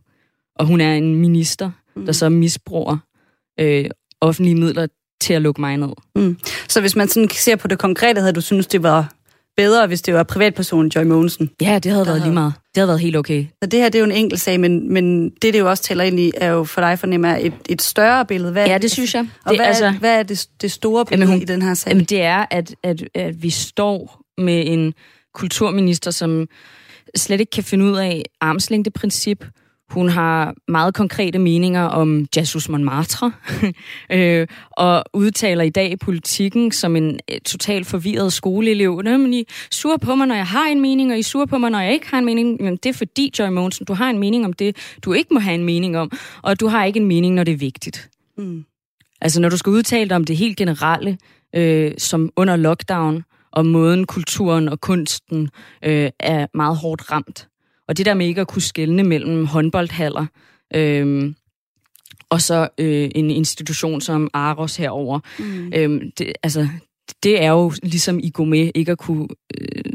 [0.56, 2.06] og hun er en minister, mm.
[2.06, 2.96] der så misbruger
[3.60, 3.84] øh,
[4.20, 4.86] offentlige midler
[5.20, 5.88] til at lukke mig ned.
[6.16, 6.38] Mm.
[6.68, 9.12] Så hvis man sådan ser på det konkrete, havde du synes det var
[9.56, 11.50] bedre, hvis det var privatpersonen Joy Mogensen?
[11.60, 12.30] Ja, det havde været havde...
[12.30, 12.52] lige meget.
[12.74, 13.46] Det havde været helt okay.
[13.62, 15.82] Så det her, det er jo en enkelt sag, men, men det, det jo også
[15.82, 18.52] tæller ind i, er jo for dig fornemmer et, et større billede.
[18.52, 19.28] Hvad ja, det synes jeg.
[19.44, 21.62] Og det, hvad, altså, er, hvad er det, det store billede jamen, hun, i den
[21.62, 21.90] her sag?
[21.90, 24.94] Jamen, det er, at, at, at vi står med en
[25.34, 26.46] kulturminister, som
[27.16, 29.44] slet ikke kan finde ud af armslængdeprincip,
[29.90, 33.32] hun har meget konkrete meninger om Jesus Montmartre,
[34.12, 39.02] øh, og udtaler i dag i politikken som en øh, totalt forvirret skoleelev.
[39.04, 41.70] Men I sur på mig, når jeg har en mening, og I sur på mig,
[41.70, 42.62] når jeg ikke har en mening.
[42.62, 45.40] Men det er fordi, Joy Monsen, du har en mening om det, du ikke må
[45.40, 48.10] have en mening om, og du har ikke en mening, når det er vigtigt.
[48.38, 48.64] Mm.
[49.20, 51.18] Altså, når du skal udtale dig om det helt generelle,
[51.56, 55.50] øh, som under lockdown, og måden kulturen og kunsten
[55.84, 57.48] øh, er meget hårdt ramt,
[57.88, 60.26] og det der med ikke at kunne skelne mellem håndboldhaller,
[60.74, 61.32] øh,
[62.30, 65.20] og så øh, en institution som Aros herover.
[65.38, 65.72] Mm.
[65.76, 66.68] Øhm, det, altså,
[67.22, 69.28] det er jo ligesom i Gourmet ikke at kunne
[69.60, 69.92] øh,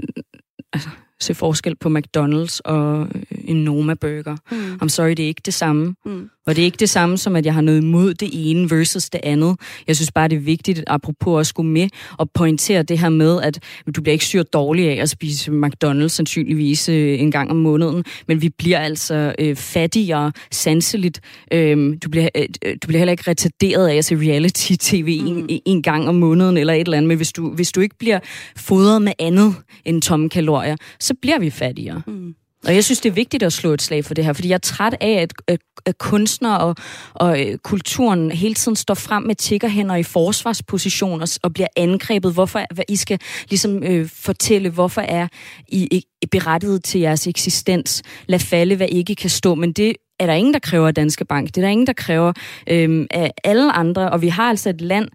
[0.73, 4.37] altså, se forskel på McDonald's og øh, en Noma Burger.
[4.51, 4.79] Mm.
[4.83, 5.95] I'm sorry, det er ikke det samme.
[6.05, 6.29] Mm.
[6.49, 9.09] Og det er ikke det samme som, at jeg har noget imod det ene versus
[9.09, 9.55] det andet.
[9.87, 13.41] Jeg synes bare, det er vigtigt, apropos at skulle med og pointere det her med,
[13.41, 13.59] at
[13.95, 18.03] du bliver ikke syrt dårlig af at spise McDonald's sandsynligvis øh, en gang om måneden,
[18.27, 21.21] men vi bliver altså øh, fattigere sanseligt.
[21.53, 22.47] Øh, du, bliver, øh,
[22.83, 25.45] du bliver heller ikke retarderet af at se reality-tv mm.
[25.49, 27.97] en, en gang om måneden eller et eller andet, men hvis du, hvis du ikke
[27.99, 28.19] bliver
[28.55, 32.01] fodret med andet end tomme kalorier, så bliver vi fattigere.
[32.07, 32.35] Mm.
[32.65, 34.55] Og jeg synes, det er vigtigt at slå et slag for det her, fordi jeg
[34.55, 36.75] er træt af, at, at, at kunstnere og,
[37.13, 42.33] og øh, kulturen hele tiden står frem med tiggerhænder i forsvarsposition og, og bliver angrebet.
[42.33, 43.19] Hvorfor hvad I skal
[43.49, 45.27] ligesom øh, fortælle, hvorfor er
[45.67, 48.03] I, I berettiget til jeres eksistens?
[48.27, 49.55] Lad falde, hvad ikke kan stå.
[49.55, 51.47] Men det er der ingen, der kræver Danske Bank.
[51.47, 52.33] Det er der ingen, der kræver
[52.69, 54.11] øh, af alle andre.
[54.11, 55.07] Og vi har altså et land,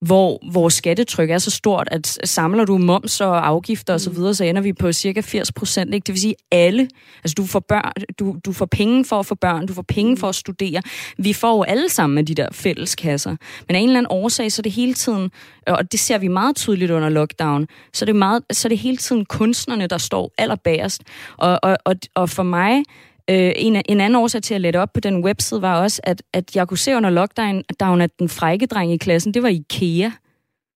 [0.00, 4.34] hvor vores skattetryk er så stort, at samler du moms og afgifter osv., så, videre,
[4.34, 5.92] så ender vi på cirka 80 procent.
[5.92, 6.88] Det vil sige alle.
[7.24, 10.16] Altså du får, børn, du, du får penge for at få børn, du får penge
[10.16, 10.82] for at studere.
[11.18, 13.36] Vi får jo alle sammen af de der fælleskasser.
[13.68, 15.30] Men af en eller anden årsag, så er det hele tiden,
[15.66, 18.78] og det ser vi meget tydeligt under lockdown, så er det, meget, så er det
[18.78, 21.02] hele tiden kunstnerne, der står allerbærest.
[21.36, 22.82] Og, og, og, og for mig
[23.30, 26.22] Øh, en, en anden årsag til at lette op på den webside var også, at,
[26.32, 30.10] at jeg kunne se under lockdown, at den frække dreng i klassen, det var IKEA.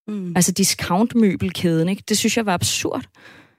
[0.08, 0.32] Mm.
[0.36, 2.02] Altså discountmøbelkæden, ikke?
[2.08, 3.04] Det synes jeg var absurd.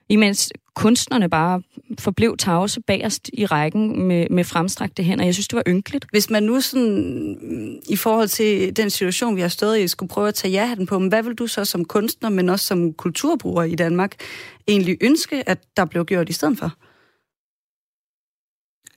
[0.08, 1.62] Imens kunstnerne bare
[1.98, 5.24] forblev tavse bagerst i rækken med, med fremstrakte hænder.
[5.24, 6.06] Jeg synes, det var ynkeligt.
[6.10, 10.28] Hvis man nu sådan, i forhold til den situation, vi har stået i, skulle prøve
[10.28, 13.62] at tage ja på, men hvad vil du så som kunstner, men også som kulturbruger
[13.62, 14.14] i Danmark,
[14.68, 16.72] egentlig ønske, at der blev gjort i stedet for?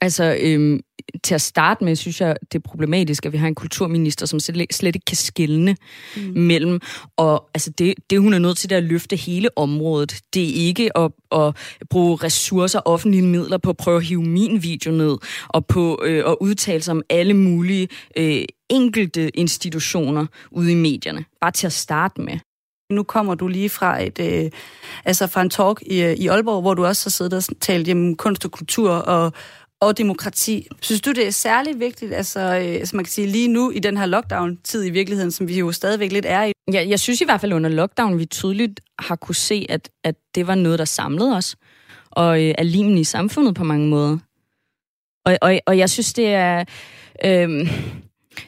[0.01, 0.79] Altså, øhm,
[1.23, 4.39] til at starte med, synes jeg, det er problematisk, at vi har en kulturminister, som
[4.39, 5.75] slet, ikke kan skille
[6.15, 6.21] mm.
[6.35, 6.79] mellem.
[7.17, 10.21] Og altså, det, det, hun er nødt til, det at løfte hele området.
[10.33, 11.55] Det er ikke at, at
[11.89, 16.23] bruge ressourcer, offentlige midler på at prøve at hive min video ned, og på øh,
[16.27, 21.25] at udtale sig om alle mulige øh, enkelte institutioner ude i medierne.
[21.41, 22.39] Bare til at starte med.
[22.91, 24.51] Nu kommer du lige fra et, øh,
[25.05, 27.91] altså fra en talk i, øh, i Aalborg, hvor du også har siddet og talt
[27.91, 29.33] om kunst og kultur og,
[29.81, 30.67] og demokrati.
[30.81, 33.79] Synes du, det er særligt vigtigt, altså, øh, som man kan sige lige nu i
[33.79, 36.51] den her lockdown-tid i virkeligheden, som vi jo stadigvæk lidt er i?
[36.73, 40.15] Ja, jeg synes i hvert fald under lockdown, vi tydeligt har kunne se, at, at
[40.35, 41.55] det var noget, der samlede os,
[42.11, 44.17] og øh, er limen i samfundet på mange måder.
[45.25, 46.63] Og, og, og jeg synes, det er,
[47.25, 47.49] øh,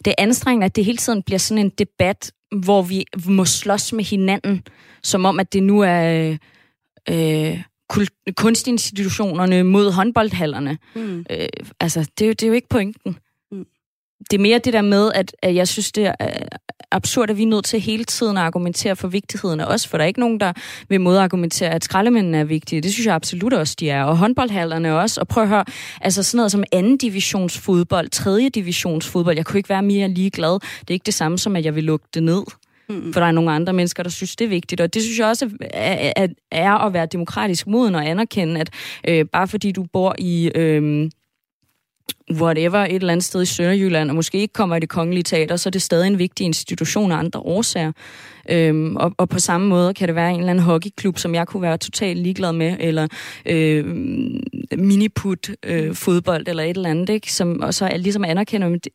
[0.05, 3.93] det er anstrengende, at det hele tiden bliver sådan en debat, hvor vi må slås
[3.93, 4.63] med hinanden,
[5.03, 6.37] som om, at det nu er...
[7.09, 7.63] Øh,
[8.37, 10.77] kunstinstitutionerne mod håndboldhallerne.
[10.95, 11.25] Mm.
[11.29, 11.47] Øh,
[11.79, 13.17] altså, det er, jo, det er jo ikke pointen.
[13.51, 13.65] Mm.
[14.31, 16.13] Det er mere det der med, at, at jeg synes, det er
[16.91, 19.97] absurd, at vi er nødt til hele tiden at argumentere for vigtigheden af os, for
[19.97, 20.53] der er ikke nogen, der
[20.89, 22.81] vil modargumentere, at skraldemændene er vigtige.
[22.81, 24.03] Det synes jeg absolut også, de er.
[24.03, 25.21] Og håndboldhallerne også.
[25.21, 25.65] Og prøv at høre,
[26.01, 30.07] altså sådan noget som anden divisions fodbold, tredje divisions fodbold, jeg kunne ikke være mere
[30.07, 30.59] ligeglad.
[30.79, 32.43] Det er ikke det samme som, at jeg vil lukke det ned.
[32.89, 33.13] Mm.
[33.13, 34.81] For der er nogle andre mennesker, der synes, det er vigtigt.
[34.81, 38.69] Og det synes jeg også er, er, er at være demokratisk moden og anerkende, at
[39.07, 40.51] øh, bare fordi du bor i...
[40.55, 41.09] Øh,
[42.31, 45.55] whatever, et eller andet sted i Sønderjylland, og måske ikke kommer i det kongelige teater,
[45.55, 47.91] så er det stadig en vigtig institution af andre årsager.
[48.49, 51.47] Øhm, og, og på samme måde kan det være en eller anden hockeyklub, som jeg
[51.47, 53.07] kunne være totalt ligeglad med, eller
[53.45, 53.85] øh,
[54.77, 57.33] miniput øh, fodbold, eller et eller andet, ikke?
[57.33, 58.87] Som, og så er ligesom anerkender, at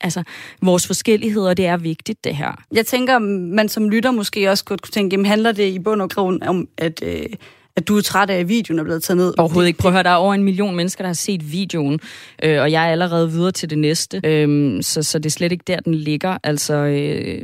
[0.00, 0.22] altså,
[0.62, 2.64] vores forskelligheder, det er vigtigt, det her.
[2.72, 6.10] Jeg tænker, man som lytter måske også kunne tænke, jamen handler det i bund og
[6.10, 7.02] grund om, at...
[7.02, 7.26] Øh
[7.76, 9.34] at du er træt af, at videoen er blevet taget ned.
[9.38, 9.78] Overhovedet ikke.
[9.78, 12.00] Prøv at høre, der er over en million mennesker, der har set videoen,
[12.42, 14.20] øh, og jeg er allerede videre til det næste.
[14.24, 16.38] Øh, så, så det er slet ikke der, den ligger.
[16.42, 17.42] Altså, øh,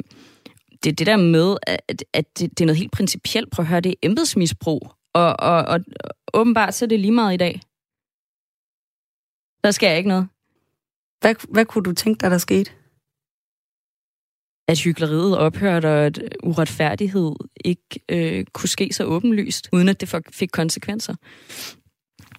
[0.84, 3.50] det det der med, at, at det, det er noget helt principielt.
[3.50, 4.92] Prøv at høre, det er embedsmisbrug.
[5.14, 5.80] Og, og, og
[6.34, 7.60] åbenbart så er det lige meget i dag.
[9.64, 10.28] Der jeg ikke noget.
[11.22, 12.70] Hvad, hvad kunne du tænke dig, der skete?
[14.68, 17.32] At hyggeleriet ophørte, og at uretfærdighed
[17.64, 21.14] ikke øh, kunne ske så åbenlyst, uden at det fik konsekvenser.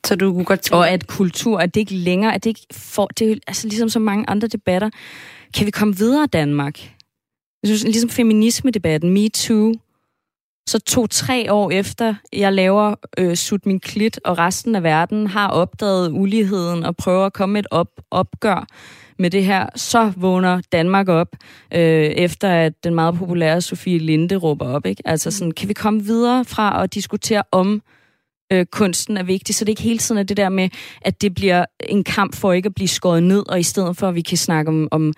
[0.06, 0.76] Så du kunne godt tænke...
[0.76, 3.90] Og at kultur, at det ikke længere, at det ikke får, det er altså ligesom
[3.90, 4.90] så mange andre debatter,
[5.54, 6.80] kan vi komme videre Danmark?
[7.64, 9.74] Jeg synes, ligesom feminisme-debatten, MeToo,
[10.68, 15.48] så to-tre år efter, jeg laver øh, Sut min klit, og resten af verden har
[15.48, 18.68] opdaget uligheden og prøver at komme et op, opgør
[19.20, 21.28] med det her, så vågner Danmark op,
[21.74, 24.86] øh, efter at den meget populære Sofie Linde råber op.
[24.86, 25.02] Ikke?
[25.06, 27.82] Altså sådan, kan vi komme videre fra at diskutere om
[28.52, 30.70] øh, kunsten er vigtig, så det er ikke hele tiden er det der med,
[31.02, 34.08] at det bliver en kamp for ikke at blive skåret ned, og i stedet for,
[34.08, 35.14] at vi kan snakke om, om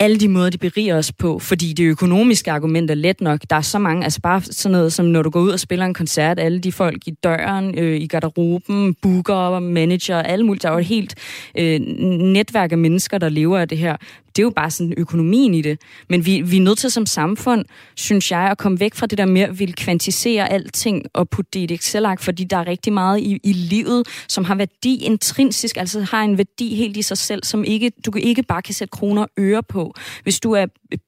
[0.00, 3.40] alle de måder, de beriger os på, fordi det økonomiske argument er let nok.
[3.50, 5.86] Der er så mange, altså bare sådan noget som, når du går ud og spiller
[5.86, 10.68] en koncert, alle de folk i døren, øh, i garderoben, booker, manager, alle mulige, der
[10.68, 11.14] er jo et helt
[11.58, 11.80] øh,
[12.20, 13.96] netværk af mennesker, der lever af det her
[14.36, 15.80] det er jo bare sådan økonomien i det.
[16.08, 17.64] Men vi, vi er nødt til som samfund,
[17.96, 21.50] synes jeg, at komme væk fra det der med at ville kvantisere alting og putte
[21.52, 25.04] det i et Excel-ark, fordi der er rigtig meget i, i livet, som har værdi
[25.04, 28.74] intrinsisk, altså har en værdi helt i sig selv, som ikke, du ikke bare kan
[28.74, 29.94] sætte kroner og øre på.
[30.22, 30.98] Hvis du er øh,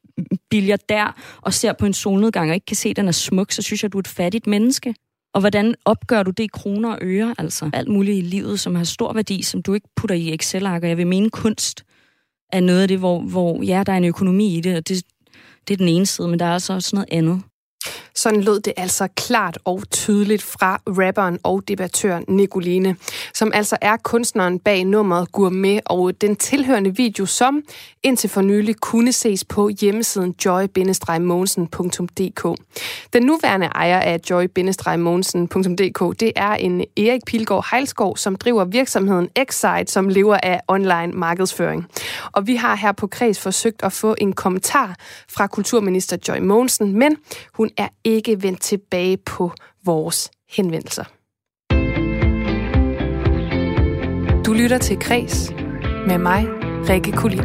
[0.50, 3.52] billiard der og ser på en solnedgang og ikke kan se, at den er smuk,
[3.52, 4.94] så synes jeg, at du er et fattigt menneske.
[5.34, 7.34] Og hvordan opgør du det i kroner og øre?
[7.38, 10.82] Altså alt muligt i livet, som har stor værdi, som du ikke putter i Excel-ark.
[10.82, 11.84] Og jeg vil mene kunst
[12.52, 15.02] er noget af det, hvor, hvor ja, der er en økonomi i det, og det,
[15.68, 17.42] det er den ene side, men der er altså også sådan noget andet.
[18.14, 22.96] Sådan lød det altså klart og tydeligt fra rapperen og debattøren Nicoline,
[23.34, 27.62] som altså er kunstneren bag nummeret Gourmet og den tilhørende video, som
[28.02, 30.66] indtil for nylig kunne ses på hjemmesiden joy
[33.12, 34.46] Den nuværende ejer af joy
[36.20, 41.86] det er en Erik Pilgaard Heilskov, som driver virksomheden Excite, som lever af online markedsføring.
[42.32, 44.96] Og vi har her på Kreds forsøgt at få en kommentar
[45.28, 47.16] fra kulturminister Joy Mogensen, men
[47.52, 49.52] hun er ikke vendt tilbage på
[49.84, 51.04] vores henvendelser.
[54.46, 55.52] Du lytter til Kres
[56.06, 56.46] med mig,
[56.88, 57.44] Rikke Kulin.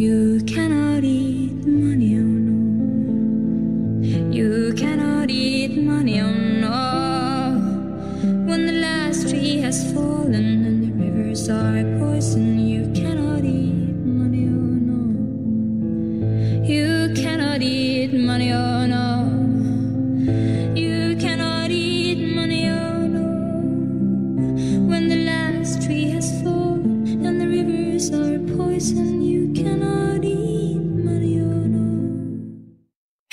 [0.00, 2.56] You cannot eat money, oh no.
[4.32, 6.78] You cannot eat money, oh no.
[8.48, 11.97] When the last tree has fallen and the rivers are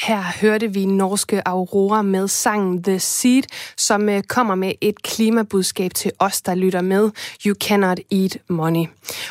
[0.05, 3.43] Her hørte vi norske Aurora med sangen The Seed,
[3.77, 7.11] som øh, kommer med et klimabudskab til os, der lytter med.
[7.45, 8.85] You cannot eat money.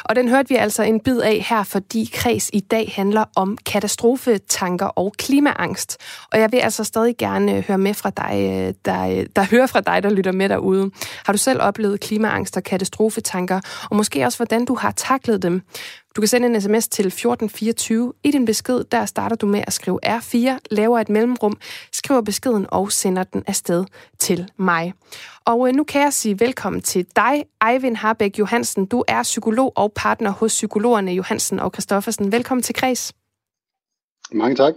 [0.05, 3.59] Og den hørte vi altså en bid af her, fordi kreds i dag handler om
[3.67, 5.97] katastrofetanker og klimaangst.
[6.33, 9.67] Og jeg vil altså stadig gerne øh, høre med fra dig, øh, der, der hører
[9.67, 10.91] fra dig, der lytter med derude.
[11.27, 13.61] Har du selv oplevet klimaangst og katastrofetanker,
[13.91, 15.63] og måske også hvordan du har taklet dem?
[16.17, 18.13] Du kan sende en sms til 1424.
[18.25, 21.59] I din besked, der starter du med at skrive R4, laver et mellemrum,
[21.93, 23.85] skriver beskeden og sender den afsted
[24.19, 24.95] til mig.
[25.45, 28.87] Og øh, nu kan jeg sige velkommen til dig, Eivind Harbæk Johansen.
[28.87, 32.33] Du er psykolog og partner hos psykologerne Johansen og Christoffersen.
[32.33, 33.13] Velkommen til Kreds.
[34.33, 34.75] Mange tak.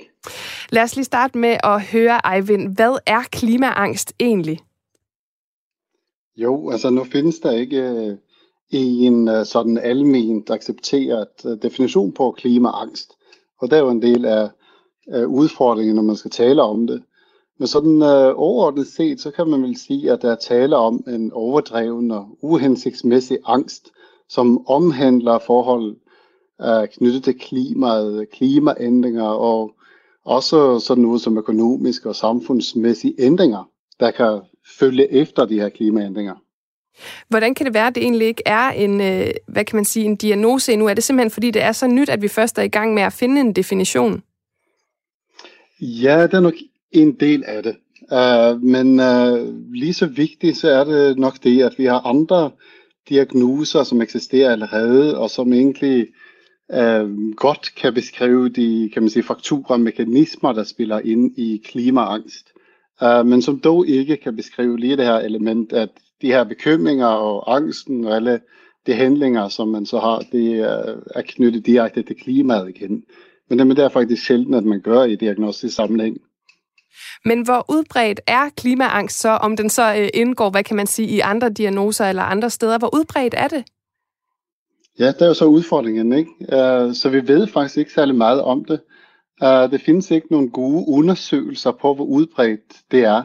[0.70, 4.60] Lad os lige starte med at høre, Eivind, hvad er klimaangst egentlig?
[6.36, 8.18] Jo, altså nu findes der ikke
[8.70, 13.12] i en øh, sådan alment accepteret øh, definition på klimaangst.
[13.60, 14.50] Og det er jo en del af,
[15.08, 17.04] af udfordringen, når man skal tale om det.
[17.60, 21.04] Men sådan øh, overordnet set, så kan man vel sige, at der er tale om
[21.08, 23.92] en overdreven og uhensigtsmæssig angst,
[24.30, 25.96] som omhandler forhold
[26.62, 29.72] øh, knyttet til klimaet, klimaændringer og
[30.26, 34.42] også sådan noget som økonomiske og samfundsmæssige ændringer, der kan
[34.80, 36.36] følge efter de her klimaændringer.
[37.30, 40.06] Hvordan kan det være, at det egentlig ikke er en, øh, hvad kan man sige,
[40.06, 40.88] en diagnose endnu?
[40.88, 43.04] Er det simpelthen, fordi det er så nyt, at vi først er i gang med
[43.04, 44.24] at finde en definition?
[45.82, 46.54] Ja, det er nok
[46.92, 47.76] en del af det.
[48.12, 52.52] Uh, men uh, lige så vigtigt, så er det nok det, at vi har andre
[53.10, 56.08] diagnoser, som eksisterer allerede, og som egentlig
[56.74, 61.62] uh, godt kan beskrive de kan man sige, fakturer og mekanismer, der spiller ind i
[61.66, 62.48] klimaangst.
[63.02, 65.90] Uh, men som dog ikke kan beskrive lige det her element, at
[66.22, 68.40] de her bekymringer og angsten og alle
[68.88, 70.60] de handlinger, som man så har, det
[71.16, 73.04] er knyttet direkte til klimaet igen.
[73.50, 76.18] Men det er faktisk sjældent, at man gør i diagnostisk sammenhæng.
[77.26, 81.08] Men hvor udbredt er klimaangst så, om den så øh, indgår, hvad kan man sige,
[81.08, 82.78] i andre diagnoser eller andre steder?
[82.78, 83.64] Hvor udbredt er det?
[85.00, 86.32] Ja, det er jo så udfordringen, ikke?
[86.42, 88.80] Uh, så vi ved faktisk ikke særlig meget om det.
[89.44, 93.24] Uh, det findes ikke nogen gode undersøgelser på, hvor udbredt det er.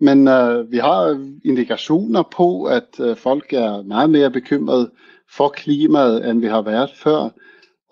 [0.00, 4.90] Men øh, vi har indikationer på, at øh, folk er meget mere bekymrede
[5.30, 7.28] for klimaet, end vi har været før.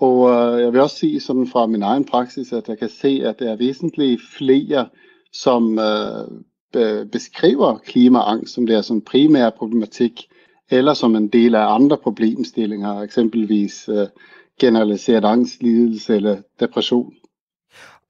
[0.01, 3.23] Og øh, jeg vil også sige sådan fra min egen praksis, at jeg kan se,
[3.25, 4.89] at der er væsentligt flere,
[5.33, 6.29] som øh,
[6.73, 10.29] be- beskriver klimaangst som deres sådan primær problematik,
[10.71, 14.07] eller som en del af andre problemstillinger, eksempelvis øh,
[14.61, 17.13] generaliseret angstlidelse eller depression.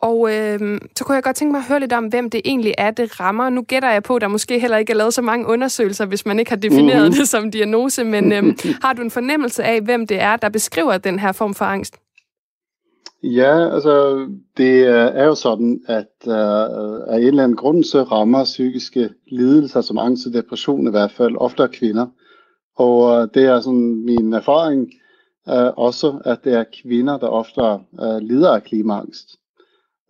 [0.03, 2.75] Og øh, så kunne jeg godt tænke mig at høre lidt om, hvem det egentlig
[2.79, 3.51] er, det rammer.
[3.51, 6.27] Nu gætter jeg på, at der måske heller ikke er lavet så mange undersøgelser, hvis
[6.27, 7.15] man ikke har defineret mm-hmm.
[7.15, 10.99] det som diagnose, men øh, har du en fornemmelse af, hvem det er, der beskriver
[10.99, 11.95] den her form for angst?
[13.23, 14.27] Ja, altså
[14.57, 19.81] det er jo sådan, at uh, af en eller anden grund, så rammer psykiske lidelser
[19.81, 22.07] som angst og depression i hvert fald ofte kvinder.
[22.77, 24.93] Og uh, det er sådan min erfaring
[25.47, 29.39] uh, også, at det er kvinder, der ofte uh, lider af klimaangst.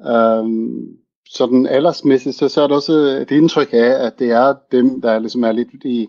[0.06, 0.96] Øhm,
[1.28, 5.18] sådan aldersmæssigt, så, så er det også et indtryk af, at det er dem, der
[5.18, 6.08] ligesom er lidt i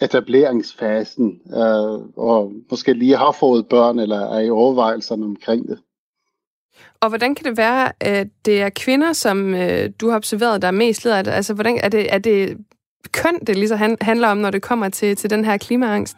[0.00, 5.78] etableringsfasen, øh, og måske lige har fået børn, eller er i overvejelserne omkring det.
[7.00, 10.68] Og hvordan kan det være, at det er kvinder, som øh, du har observeret, der
[10.68, 11.32] er mest leder?
[11.32, 12.58] Altså, hvordan, er, det, er det
[13.12, 16.16] køn, det lige så handler om, når det kommer til, til den her klimaangst?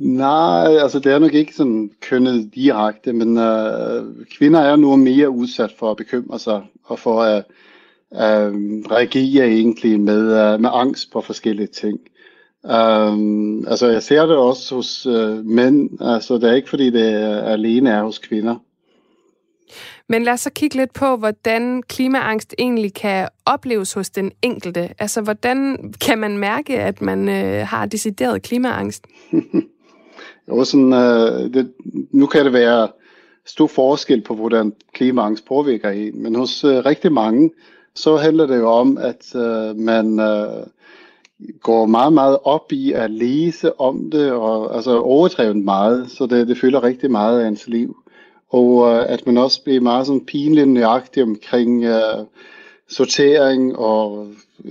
[0.00, 5.30] Nej, altså det er nok ikke sådan kønnet direkte, men øh, kvinder er nu mere
[5.30, 7.44] udsat for at bekymre sig og for at
[8.12, 8.54] øh,
[8.90, 11.98] reagere egentlig med, øh, med angst på forskellige ting.
[12.64, 17.12] Um, altså jeg ser det også hos øh, mænd, altså det er ikke fordi det
[17.12, 18.56] er, alene er hos kvinder.
[20.08, 24.88] Men lad os så kigge lidt på, hvordan klimaangst egentlig kan opleves hos den enkelte.
[24.98, 29.06] Altså, hvordan kan man mærke, at man øh, har decideret klimaangst?
[30.48, 31.72] jo, sådan, øh, det,
[32.10, 32.88] nu kan det være
[33.46, 37.50] stor forskel på, hvordan klimaangst påvirker en, men hos øh, rigtig mange,
[37.94, 40.66] så handler det jo om, at øh, man øh,
[41.60, 46.48] går meget, meget op i at læse om det, og altså overdrevet meget, så det,
[46.48, 47.96] det fylder rigtig meget af ens liv.
[48.50, 52.24] Og øh, at man også bliver meget sådan pinligt nøjagtig omkring øh,
[52.88, 54.28] sortering og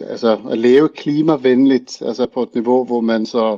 [0.09, 3.57] altså at leve klimavenligt, altså på et niveau, hvor man så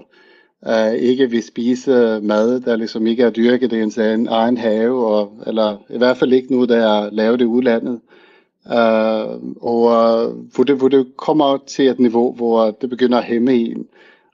[0.68, 5.08] øh, ikke vil spise mad, der ligesom ikke er dyrket i ens egen, egen have,
[5.08, 8.00] og, eller i hvert fald ikke noget, der er lavet i udlandet.
[8.66, 13.54] Uh, og hvor, det, hvor det kommer til et niveau, hvor det begynder at hæmme
[13.54, 13.86] en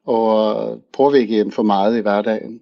[0.05, 2.61] og påvirke en for meget i hverdagen.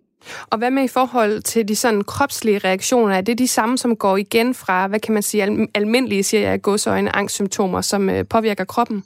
[0.49, 3.15] Og hvad med i forhold til de sådan kropslige reaktioner?
[3.15, 6.49] Er det de samme, som går igen fra, hvad kan man sige, al- almindelige, siger
[6.49, 9.03] jeg, godsøjne, angstsymptomer, som øh, påvirker kroppen?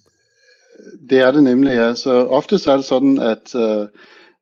[1.10, 1.96] Det er det nemlig, ja.
[1.96, 3.88] Så ofte er det sådan, at øh,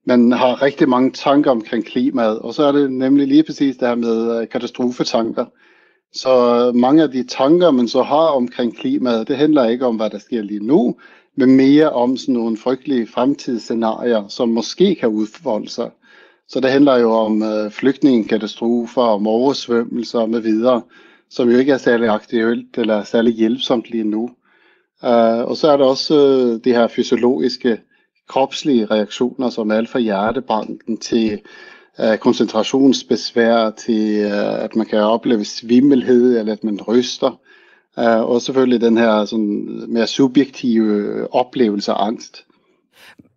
[0.05, 3.87] man har rigtig mange tanker omkring klimaet, og så er det nemlig lige præcis det
[3.87, 5.45] her med øh, katastrofetanker.
[6.13, 6.29] Så
[6.67, 10.09] øh, mange af de tanker, man så har omkring klimaet, det handler ikke om, hvad
[10.09, 10.95] der sker lige nu,
[11.37, 15.91] men mere om sådan nogle frygtelige fremtidsscenarier, som måske kan udfolde sig.
[16.47, 20.81] Så det handler jo om øh, flygtningekatastrofer, om oversvømmelser med videre,
[21.29, 24.29] som jo ikke er særlig aktuelt eller særlig hjælpsomt lige nu.
[25.03, 27.77] Uh, og så er der også øh, de her fysiologiske,
[28.29, 31.41] kropslige reaktioner, som er alt fra hjertebanken til
[31.99, 37.39] øh, koncentrationsbesvær, til øh, at man kan opleve svimmelhed, eller at man ryster.
[37.99, 42.45] Øh, og selvfølgelig den her sådan, mere subjektive oplevelse af angst.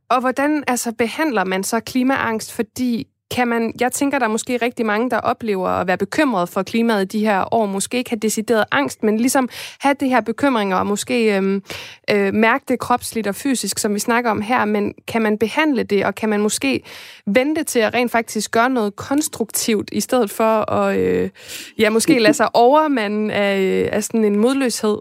[0.08, 2.52] Og hvordan altså, behandler man så klimaangst?
[2.52, 6.48] Fordi kan man, jeg tænker, der er måske rigtig mange, der oplever at være bekymret
[6.48, 9.48] for klimaet i de her år, måske ikke have decideret angst, men ligesom
[9.80, 11.62] have det her bekymringer og måske øhm,
[12.10, 15.82] øh, mærke det kropsligt og fysisk, som vi snakker om her, men kan man behandle
[15.82, 16.82] det, og kan man måske
[17.26, 21.30] vente til at rent faktisk gøre noget konstruktivt, i stedet for at øh,
[21.78, 24.98] ja, måske lade sig overmande af, øh, af sådan en modløshed?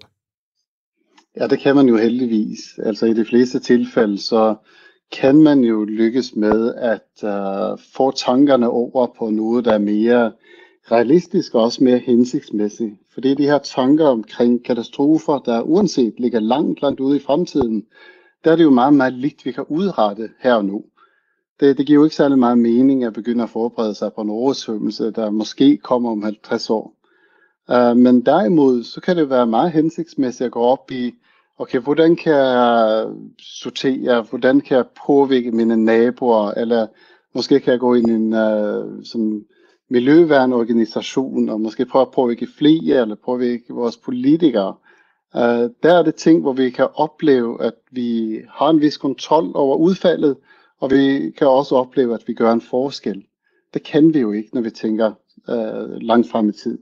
[1.40, 2.80] Ja, det kan man jo heldigvis.
[2.86, 4.56] Altså i de fleste tilfælde, så
[5.16, 10.32] kan man jo lykkes med at uh, få tankerne over på noget, der er mere
[10.92, 12.94] realistisk og også mere hensigtsmæssigt.
[13.14, 17.86] Fordi de her tanker omkring katastrofer, der uanset ligger langt, langt ude i fremtiden,
[18.44, 20.84] der er det jo meget, meget lidt, vi kan udrette her og nu.
[21.60, 24.30] Det, det giver jo ikke særlig meget mening at begynde at forberede sig på en
[24.30, 26.94] oversvømmelse, der måske kommer om 50 år.
[27.74, 31.14] Uh, men derimod, så kan det være meget hensigtsmæssigt at gå op i
[31.58, 33.06] okay, hvordan kan jeg
[33.40, 36.88] sortere, hvordan kan jeg påvirke mine naboer, eller
[37.34, 39.46] måske kan jeg gå ind i en uh, sådan
[39.90, 44.76] miljøværnorganisation, og måske prøve at påvirke flere, eller påvirke vores politikere.
[45.36, 49.52] Uh, der er det ting, hvor vi kan opleve, at vi har en vis kontrol
[49.56, 50.38] over udfaldet,
[50.80, 53.26] og vi kan også opleve, at vi gør en forskel.
[53.74, 55.12] Det kan vi jo ikke, når vi tænker
[55.48, 56.80] uh, langt frem i tid.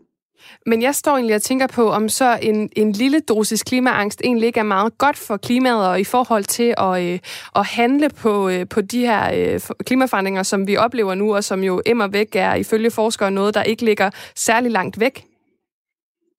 [0.66, 4.48] Men jeg står egentlig og tænker på, om så en, en lille dosis klimaangst egentlig
[4.48, 7.20] ikke er meget godt for klimaet og i forhold til at, øh,
[7.56, 11.64] at handle på, øh, på de her øh, klimaforandringer, som vi oplever nu, og som
[11.64, 15.26] jo emmer væk er ifølge forskere noget, der ikke ligger særlig langt væk.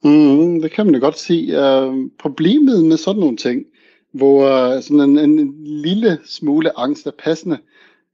[0.04, 1.58] Mm, det kan man jo godt sige.
[1.58, 3.64] Uh, problemet med sådan nogle ting,
[4.12, 7.58] hvor uh, sådan en, en lille smule angst er passende,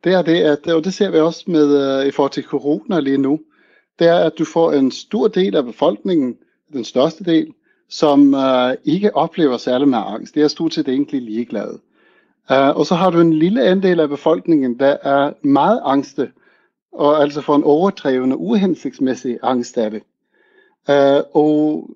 [0.04, 3.00] det er det, at, og det ser vi også med uh, i forhold til corona
[3.00, 3.40] lige nu,
[4.00, 6.36] det er, at du får en stor del af befolkningen,
[6.72, 7.52] den største del,
[7.88, 10.34] som øh, ikke oplever særlig meget angst.
[10.34, 11.80] Det er stort set egentlig ligeglade.
[12.50, 16.30] Uh, og så har du en lille andel af befolkningen, der er meget angste,
[16.92, 20.02] og altså får en overdrevende, uhensigtsmæssig angst af det.
[20.88, 21.90] Uh, og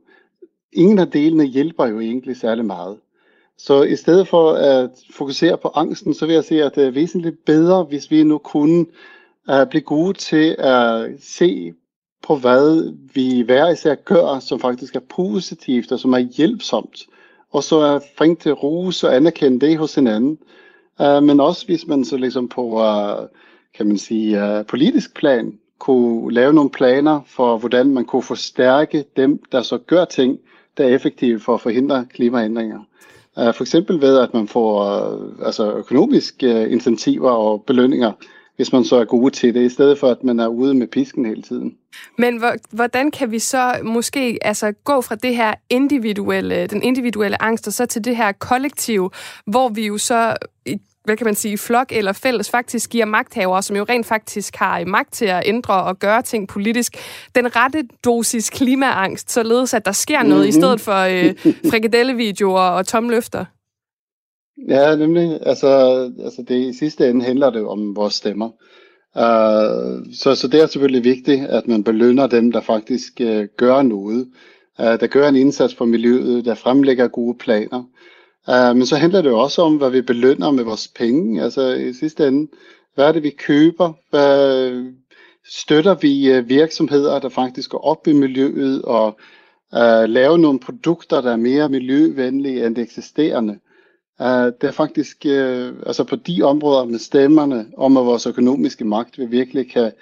[0.72, 2.96] ingen af delene hjælper jo egentlig særlig meget.
[3.58, 6.90] Så i stedet for at fokusere på angsten, så vil jeg sige, at det er
[6.90, 8.86] væsentligt bedre, hvis vi nu kunne
[9.48, 11.74] uh, blive gode til at se
[12.26, 17.06] på, hvad vi hver især gør, som faktisk er positivt og som er hjælpsomt.
[17.52, 20.38] Og så er flink til rose og anerkende det hos hinanden.
[21.00, 23.26] Uh, men også hvis man så ligesom på, uh,
[23.74, 29.04] kan man sige, uh, politisk plan, kunne lave nogle planer for, hvordan man kunne forstærke
[29.16, 30.38] dem, der så gør ting,
[30.76, 32.78] der er effektive for at forhindre klimaændringer.
[33.36, 38.12] Uh, for eksempel ved, at man får uh, altså økonomiske uh, incentiver og belønninger,
[38.56, 40.86] hvis man så er gode til det, i stedet for at man er ude med
[40.86, 41.74] pisken hele tiden.
[42.18, 47.66] Men hvordan kan vi så måske altså, gå fra det her individuelle, den individuelle angst,
[47.66, 49.10] og så til det her kollektiv,
[49.46, 50.36] hvor vi jo så
[51.04, 54.84] hvad kan man sige, flok eller fælles faktisk giver magthavere, som jo rent faktisk har
[54.84, 56.96] magt til at ændre og gøre ting politisk,
[57.34, 60.48] den rette dosis klimaangst, således at der sker noget mm-hmm.
[60.48, 61.34] i stedet for øh,
[61.70, 63.44] frikadellevideoer og tomløfter?
[64.68, 65.38] Ja, nemlig.
[65.42, 65.68] Altså,
[66.24, 68.50] altså det, i sidste ende handler det om vores stemmer.
[69.16, 73.82] Uh, så, så det er selvfølgelig vigtigt, at man belønner dem, der faktisk uh, gør
[73.82, 74.28] noget,
[74.78, 77.84] uh, der gør en indsats for miljøet, der fremlægger gode planer.
[78.48, 81.42] Uh, men så handler det jo også om, hvad vi belønner med vores penge.
[81.42, 82.50] Altså i sidste ende,
[82.94, 83.92] hvad er det, vi køber?
[84.10, 84.70] Hvad
[85.50, 89.06] støtter vi uh, virksomheder, der faktisk går op i miljøet og
[89.72, 93.58] uh, laver nogle produkter, der er mere miljøvenlige end det eksisterende?
[94.20, 98.84] Uh, det er faktisk uh, altså på de områder med stemmerne og med vores økonomiske
[98.84, 99.92] magt, vi virkelig kan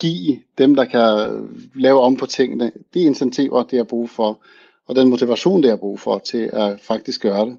[0.00, 4.40] give dem, der kan lave om på tingene, de incentiver, det er brug for,
[4.88, 7.58] og den motivation, det er brug for til at faktisk gøre det.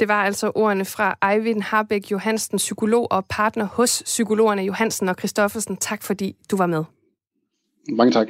[0.00, 5.14] Det var altså ordene fra Eivind Harbæk Johansen, psykolog og partner hos psykologerne Johansen og
[5.18, 5.76] Christoffersen.
[5.76, 6.84] Tak fordi du var med.
[7.88, 8.28] Mange tak.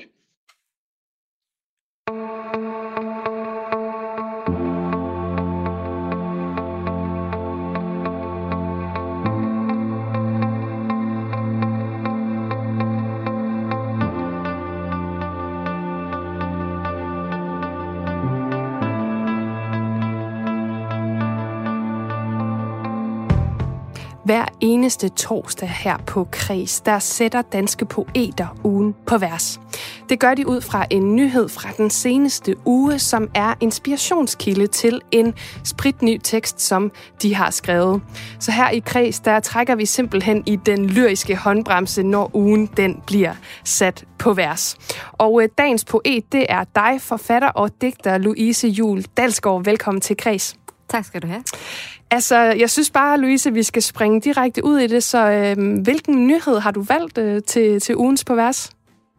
[24.26, 29.60] Hver eneste torsdag her på Kreds, der sætter danske poeter ugen på vers.
[30.08, 35.00] Det gør de ud fra en nyhed fra den seneste uge, som er inspirationskilde til
[35.10, 38.02] en spritny tekst, som de har skrevet.
[38.40, 43.02] Så her i Kreds, der trækker vi simpelthen i den lyriske håndbremse, når ugen den
[43.06, 44.76] bliver sat på vers.
[45.12, 49.64] Og øh, dagens poet, det er dig, forfatter og digter Louise Jul Dalsgaard.
[49.64, 50.56] Velkommen til Kreds.
[50.88, 51.42] Tak skal du have.
[52.10, 55.02] Altså, jeg synes bare, Louise, vi skal springe direkte ud i det.
[55.02, 58.70] Så øh, hvilken nyhed har du valgt øh, til, til ugens på vers?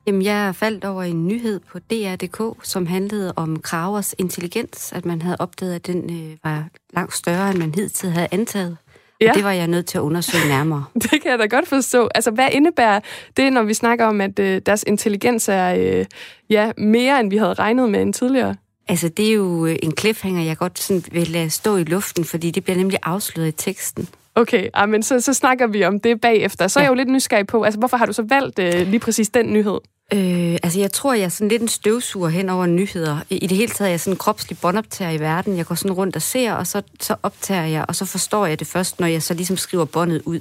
[0.07, 5.21] Jamen, jeg faldt over en nyhed på DR.dk, som handlede om kravers intelligens, at man
[5.21, 8.77] havde opdaget, at den øh, var langt større, end man hidtil havde antaget.
[9.21, 9.29] Ja.
[9.29, 10.85] Og det var jeg nødt til at undersøge nærmere.
[11.03, 12.09] det kan jeg da godt forstå.
[12.15, 12.99] Altså, hvad indebærer
[13.37, 16.05] det, når vi snakker om, at øh, deres intelligens er øh,
[16.49, 18.55] ja, mere, end vi havde regnet med end tidligere?
[18.89, 22.25] Altså, det er jo øh, en cliffhanger, jeg godt sådan vil lade stå i luften,
[22.25, 24.09] fordi det bliver nemlig afsløret i teksten.
[24.35, 26.67] Okay, ah, men så, så snakker vi om det bagefter.
[26.67, 26.85] Så er ja.
[26.85, 29.53] jeg jo lidt nysgerrig på, altså, hvorfor har du så valgt øh, lige præcis den
[29.53, 29.79] nyhed?
[30.13, 33.17] Øh, altså, jeg tror, jeg er sådan lidt en støvsuger hen over nyheder.
[33.29, 35.57] I det hele taget er jeg sådan en kropslig båndoptager i verden.
[35.57, 38.59] Jeg går sådan rundt og ser, og så, så optager jeg, og så forstår jeg
[38.59, 40.39] det først, når jeg så ligesom skriver båndet ud.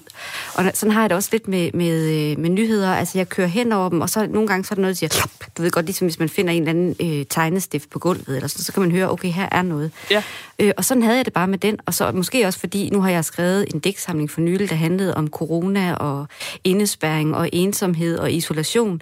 [0.54, 2.94] Og sådan har jeg det også lidt med, med, øh, med nyheder.
[2.94, 5.08] Altså, jeg kører hen over dem, og så nogle gange så er der noget, der
[5.08, 5.26] siger,
[5.58, 8.48] du ved godt, ligesom hvis man finder en eller anden øh, tegnestift på gulvet, eller
[8.48, 9.90] sådan, så kan man høre, okay, her er noget.
[10.10, 10.22] Ja.
[10.58, 13.00] Øh, og sådan havde jeg det bare med den, og så måske også fordi, nu
[13.00, 16.26] har jeg skrevet en digtsamling for nylig, der handlede om corona og
[16.64, 19.00] indespærring og ensomhed og isolation.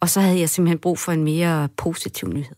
[0.00, 2.56] Og så havde jeg simpelthen brug for en mere positiv nyhed.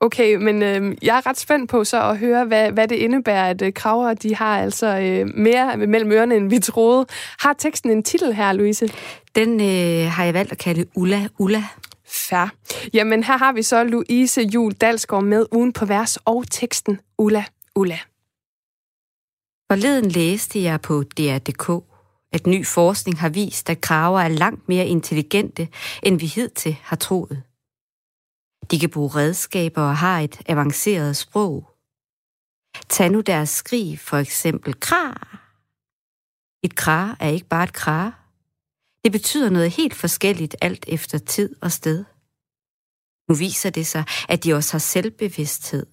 [0.00, 3.50] Okay, men øh, jeg er ret spændt på så at høre, hvad, hvad det indebærer,
[3.50, 7.06] at øh, kraver de har altså øh, mere mellem ørerne, end vi troede.
[7.38, 8.88] Har teksten en titel her, Louise?
[9.34, 11.64] Den øh, har jeg valgt at kalde Ulla Ulla.
[12.06, 12.54] Fær.
[12.94, 17.44] Jamen, her har vi så Louise Jul Dalsgaard med ugen på vers og teksten Ulla
[17.76, 17.98] Ulla.
[19.70, 21.89] Forleden læste jeg på DR.dk,
[22.32, 25.68] at ny forskning har vist, at kraver er langt mere intelligente,
[26.02, 27.42] end vi hidtil har troet.
[28.70, 31.70] De kan bruge redskaber og har et avanceret sprog.
[32.88, 35.38] Tag nu deres skrig, for eksempel kra.
[36.62, 38.12] Et kra er ikke bare et kra.
[39.04, 42.04] Det betyder noget helt forskelligt alt efter tid og sted.
[43.28, 45.86] Nu viser det sig, at de også har selvbevidsthed.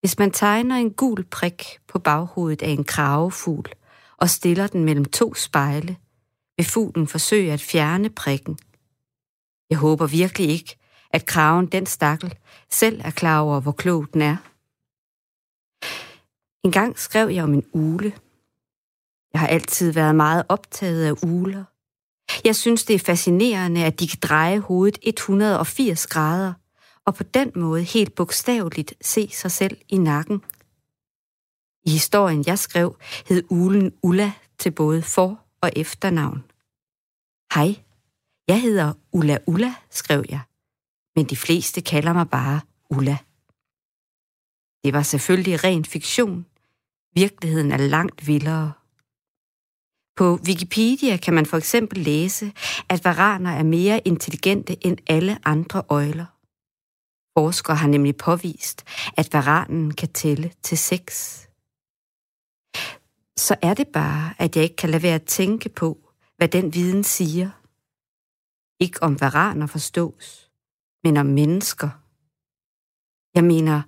[0.00, 3.70] Hvis man tegner en gul prik på baghovedet af en kravefugl
[4.16, 5.96] og stiller den mellem to spejle,
[6.56, 8.58] vil fuglen forsøge at fjerne prikken.
[9.70, 10.76] Jeg håber virkelig ikke,
[11.10, 12.34] at kraven den stakkel
[12.70, 14.36] selv er klar over, hvor klog den er.
[16.64, 18.12] En gang skrev jeg om en ule.
[19.32, 21.64] Jeg har altid været meget optaget af uler.
[22.44, 26.52] Jeg synes, det er fascinerende, at de kan dreje hovedet 180 grader,
[27.06, 30.42] og på den måde helt bogstaveligt se sig selv i nakken.
[31.86, 32.96] I historien, jeg skrev,
[33.28, 36.44] hed ulen Ulla til både for- og efternavn.
[37.54, 37.82] Hej,
[38.48, 40.40] jeg hedder Ulla Ulla, skrev jeg,
[41.16, 42.60] men de fleste kalder mig bare
[42.90, 43.18] Ulla.
[44.84, 46.46] Det var selvfølgelig ren fiktion.
[47.14, 48.72] Virkeligheden er langt vildere.
[50.16, 52.52] På Wikipedia kan man for eksempel læse,
[52.88, 56.26] at varaner er mere intelligente end alle andre øjler.
[57.38, 58.84] Forskere har nemlig påvist,
[59.16, 61.48] at varanen kan tælle til seks.
[63.36, 65.98] Så er det bare, at jeg ikke kan lade være at tænke på,
[66.36, 67.50] hvad den viden siger.
[68.80, 70.50] Ikke om varaner forstås,
[71.04, 71.88] men om mennesker.
[73.34, 73.82] Jeg mener,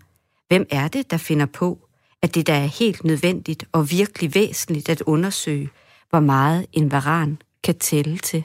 [0.49, 1.89] hvem er det, der finder på,
[2.23, 5.71] at det der er helt nødvendigt og virkelig væsentligt at undersøge,
[6.11, 8.45] hvor meget en varan kan tælle til?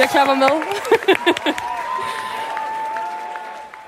[0.00, 0.48] Jeg klapper med.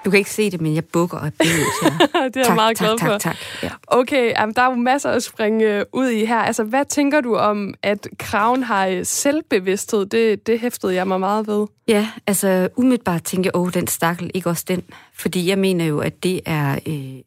[0.04, 1.50] Du kan ikke se det, men jeg bukker og beder
[2.28, 3.18] det er jeg tak, meget tak, glad tak, for.
[3.18, 3.70] Tak, ja.
[3.86, 6.38] Okay, um, der er jo masser at springe øh, ud i her.
[6.38, 10.06] Altså, hvad tænker du om, at kraven har øh, selvbevidsthed?
[10.06, 11.66] Det, det hæftede jeg mig meget ved.
[11.88, 14.82] Ja, altså umiddelbart tænker jeg, åh, den stakkel, ikke også den.
[15.14, 17.20] Fordi jeg mener jo, at det er, øh,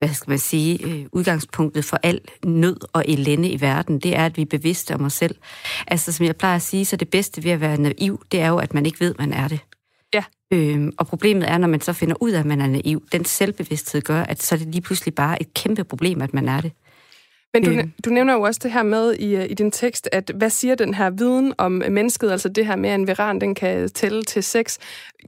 [0.00, 3.98] hvad skal man sige, øh, udgangspunktet for al nød og elende i verden.
[3.98, 5.34] Det er, at vi er bevidste om os selv.
[5.86, 8.48] Altså, som jeg plejer at sige, så det bedste ved at være naiv, det er
[8.48, 9.60] jo, at man ikke ved, man er det.
[10.14, 10.24] Ja.
[10.52, 13.24] Øhm, og problemet er, når man så finder ud af, at man er naiv, den
[13.24, 16.60] selvbevidsthed gør, at så er det lige pludselig bare et kæmpe problem, at man er
[16.60, 16.72] det.
[17.54, 17.84] Men du, Øh.
[18.04, 20.74] du nævner jo også det her med i, øh, i din tekst, at hvad siger
[20.74, 24.22] den her viden om mennesket, altså det her med, at en veran den kan tælle
[24.22, 24.78] til sex.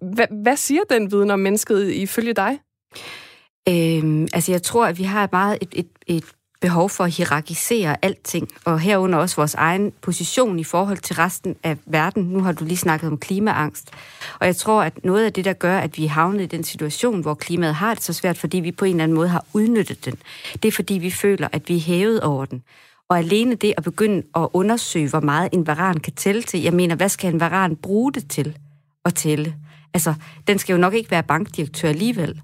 [0.02, 2.58] Hva, hvad siger den viden om mennesket ifølge dig?
[3.68, 6.24] Øhm, altså jeg tror, at vi har meget et, et, et
[6.62, 11.56] behov for at hierarkisere alting, og herunder også vores egen position i forhold til resten
[11.62, 12.22] af verden.
[12.22, 13.90] Nu har du lige snakket om klimaangst.
[14.40, 16.64] Og jeg tror, at noget af det, der gør, at vi er havnet i den
[16.64, 19.44] situation, hvor klimaet har det så svært, fordi vi på en eller anden måde har
[19.52, 20.14] udnyttet den,
[20.62, 22.62] det er fordi, vi føler, at vi er hævet over den.
[23.08, 26.72] Og alene det at begynde at undersøge, hvor meget en varan kan tælle til, jeg
[26.72, 28.58] mener, hvad skal en varan bruge det til
[29.04, 29.54] at tælle?
[29.94, 30.14] Altså,
[30.46, 32.40] den skal jo nok ikke være bankdirektør alligevel.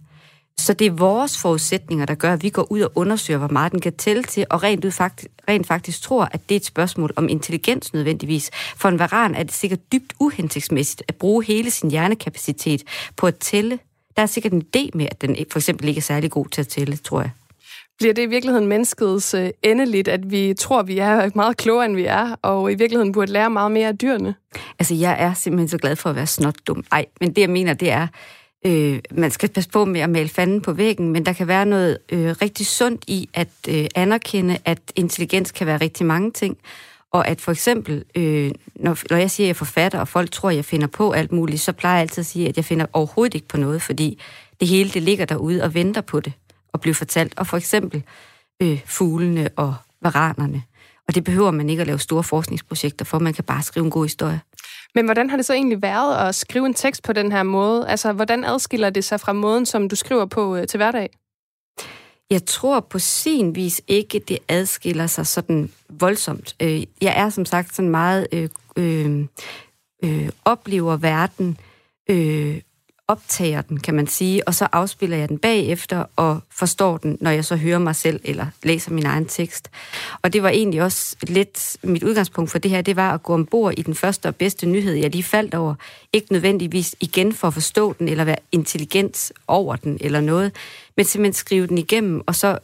[0.58, 3.72] Så det er vores forudsætninger, der gør, at vi går ud og undersøger, hvor meget
[3.72, 6.64] den kan tælle til, og rent, ud faktisk, rent faktisk tror, at det er et
[6.64, 8.50] spørgsmål om intelligens nødvendigvis.
[8.76, 12.82] For en varan er det sikkert dybt uhensigtsmæssigt at bruge hele sin hjernekapacitet
[13.16, 13.78] på at tælle.
[14.16, 16.60] Der er sikkert en idé med, at den for eksempel ikke er særlig god til
[16.60, 17.30] at tælle, tror jeg.
[17.98, 21.96] Bliver det i virkeligheden menneskets øh, endeligt, at vi tror, vi er meget klogere, end
[21.96, 24.34] vi er, og i virkeligheden burde lære meget mere af dyrene?
[24.78, 26.84] Altså, jeg er simpelthen så glad for at være snotdum.
[26.92, 28.06] Ej, men det jeg mener, det er,
[28.66, 31.66] øh, man skal passe på med at male fanden på væggen, men der kan være
[31.66, 36.58] noget øh, rigtig sundt i at øh, anerkende, at intelligens kan være rigtig mange ting,
[37.12, 40.30] og at for eksempel, øh, når, når jeg siger, at jeg er forfatter, og folk
[40.30, 42.64] tror, at jeg finder på alt muligt, så plejer jeg altid at sige, at jeg
[42.64, 44.22] finder overhovedet ikke på noget, fordi
[44.60, 46.32] det hele, det ligger derude og venter på det,
[46.72, 47.38] og bliver fortalt.
[47.38, 48.02] Og for eksempel
[48.62, 50.62] øh, fuglene og varanerne.
[51.08, 53.90] Og det behøver man ikke at lave store forskningsprojekter for, man kan bare skrive en
[53.90, 54.40] god historie.
[54.94, 57.88] Men hvordan har det så egentlig været at skrive en tekst på den her måde?
[57.88, 61.10] Altså, hvordan adskiller det sig fra måden, som du skriver på øh, til hverdag?
[62.30, 66.56] Jeg tror på sin vis ikke, det adskiller sig sådan voldsomt.
[66.62, 69.26] Øh, jeg er som sagt sådan meget øh, øh,
[70.04, 71.58] øh, oplever verden,
[72.10, 72.60] øh,
[73.08, 77.30] optager den, kan man sige, og så afspiller jeg den bagefter og forstår den, når
[77.30, 79.70] jeg så hører mig selv eller læser min egen tekst.
[80.22, 83.34] Og det var egentlig også lidt mit udgangspunkt for det her, det var at gå
[83.34, 85.74] ombord i den første og bedste nyhed, jeg lige faldt over.
[86.12, 90.52] Ikke nødvendigvis igen for at forstå den, eller være intelligent over den, eller noget,
[90.96, 92.58] men simpelthen skrive den igennem, og så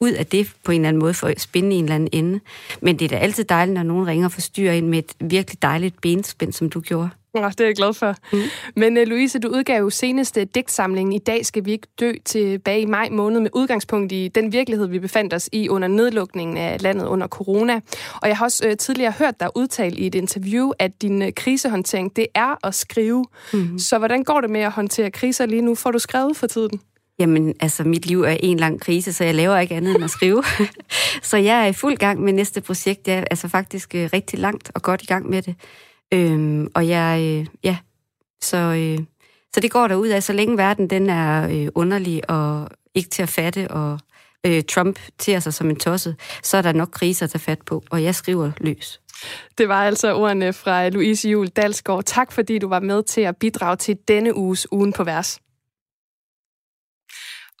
[0.00, 2.40] ud af det på en eller anden måde for at spænde en eller anden ende.
[2.80, 5.62] Men det er da altid dejligt, når nogen ringer og forstyrrer ind med et virkelig
[5.62, 7.10] dejligt benspænd, som du gjorde.
[7.36, 8.16] Ja, det er jeg glad for.
[8.32, 8.38] Mm.
[8.76, 12.80] Men uh, Louise, du udgav jo seneste digtsamling I dag skal vi ikke dø tilbage
[12.80, 16.82] i maj måned med udgangspunkt i den virkelighed, vi befandt os i under nedlukningen af
[16.82, 17.80] landet under corona.
[18.22, 21.28] Og jeg har også uh, tidligere hørt dig udtale i et interview, at din uh,
[21.36, 23.24] krisehåndtering, det er at skrive.
[23.52, 23.78] Mm.
[23.78, 25.74] Så hvordan går det med at håndtere kriser lige nu?
[25.74, 26.80] Får du skrevet for tiden?
[27.18, 30.10] Jamen, altså, mit liv er en lang krise, så jeg laver ikke andet end at
[30.10, 30.42] skrive.
[31.30, 33.08] så jeg er i fuld gang med næste projekt.
[33.08, 35.54] Jeg er altså faktisk øh, rigtig langt og godt i gang med det.
[36.14, 37.76] Øhm, og jeg, øh, ja,
[38.42, 39.06] så, øh,
[39.54, 43.22] så det går derud af, så længe verden den er øh, underlig og ikke til
[43.22, 43.98] at fatte, og
[44.46, 47.62] øh, Trump til sig som en tosset, så er der nok kriser at tage fat
[47.62, 49.00] på, og jeg skriver løs.
[49.58, 52.04] Det var altså ordene fra Louise Jul Dalsgaard.
[52.04, 55.40] Tak fordi du var med til at bidrage til denne uges Ugen på Vers.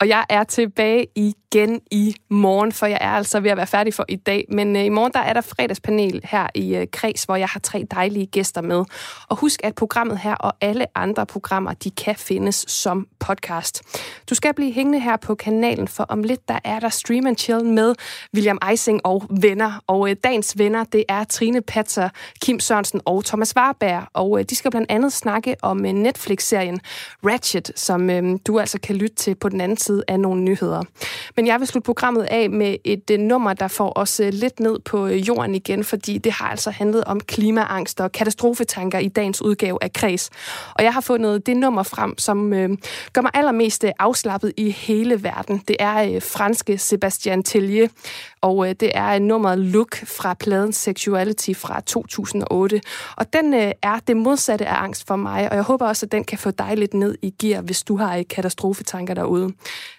[0.00, 3.94] Og jeg er tilbage igen i morgen, for jeg er altså ved at være færdig
[3.94, 4.44] for i dag.
[4.48, 7.60] Men øh, i morgen der er der fredagspanel her i øh, Kreds, hvor jeg har
[7.60, 8.84] tre dejlige gæster med.
[9.28, 13.82] Og husk, at programmet her og alle andre programmer, de kan findes som podcast.
[14.30, 17.36] Du skal blive hængende her på kanalen, for om lidt der er der Stream and
[17.36, 17.94] Chill med
[18.34, 19.82] William Eising og venner.
[19.86, 22.08] Og øh, dagens venner, det er Trine Patzer,
[22.42, 24.04] Kim Sørensen og Thomas Warberg.
[24.12, 26.80] Og øh, de skal blandt andet snakke om øh, Netflix-serien
[27.24, 30.82] Ratchet, som øh, du altså kan lytte til på den anden side af nogle nyheder.
[31.36, 34.60] Men jeg vil slutte programmet af med et øh, nummer, der får os øh, lidt
[34.60, 39.08] ned på øh, jorden igen, fordi det har altså handlet om klimaangst og katastrofetanker i
[39.08, 40.30] dagens udgave af Kreds.
[40.74, 42.70] Og jeg har fundet det nummer frem, som øh,
[43.12, 45.62] gør mig allermest afslappet i hele verden.
[45.68, 47.88] Det er øh, franske Sebastian Tellier,
[48.40, 52.80] og øh, det er nummeret Look fra pladen Sexuality fra 2008.
[53.16, 56.12] Og den øh, er det modsatte af angst for mig, og jeg håber også, at
[56.12, 59.52] den kan få dig lidt ned i gear, hvis du har katastrofetanker derude.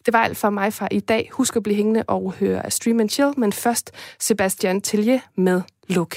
[0.06, 1.30] Det var alt for mig fra i dag.
[1.32, 6.16] Husk at blive hængende og høre Stream and Chill, men først Sebastian Tilje med Look.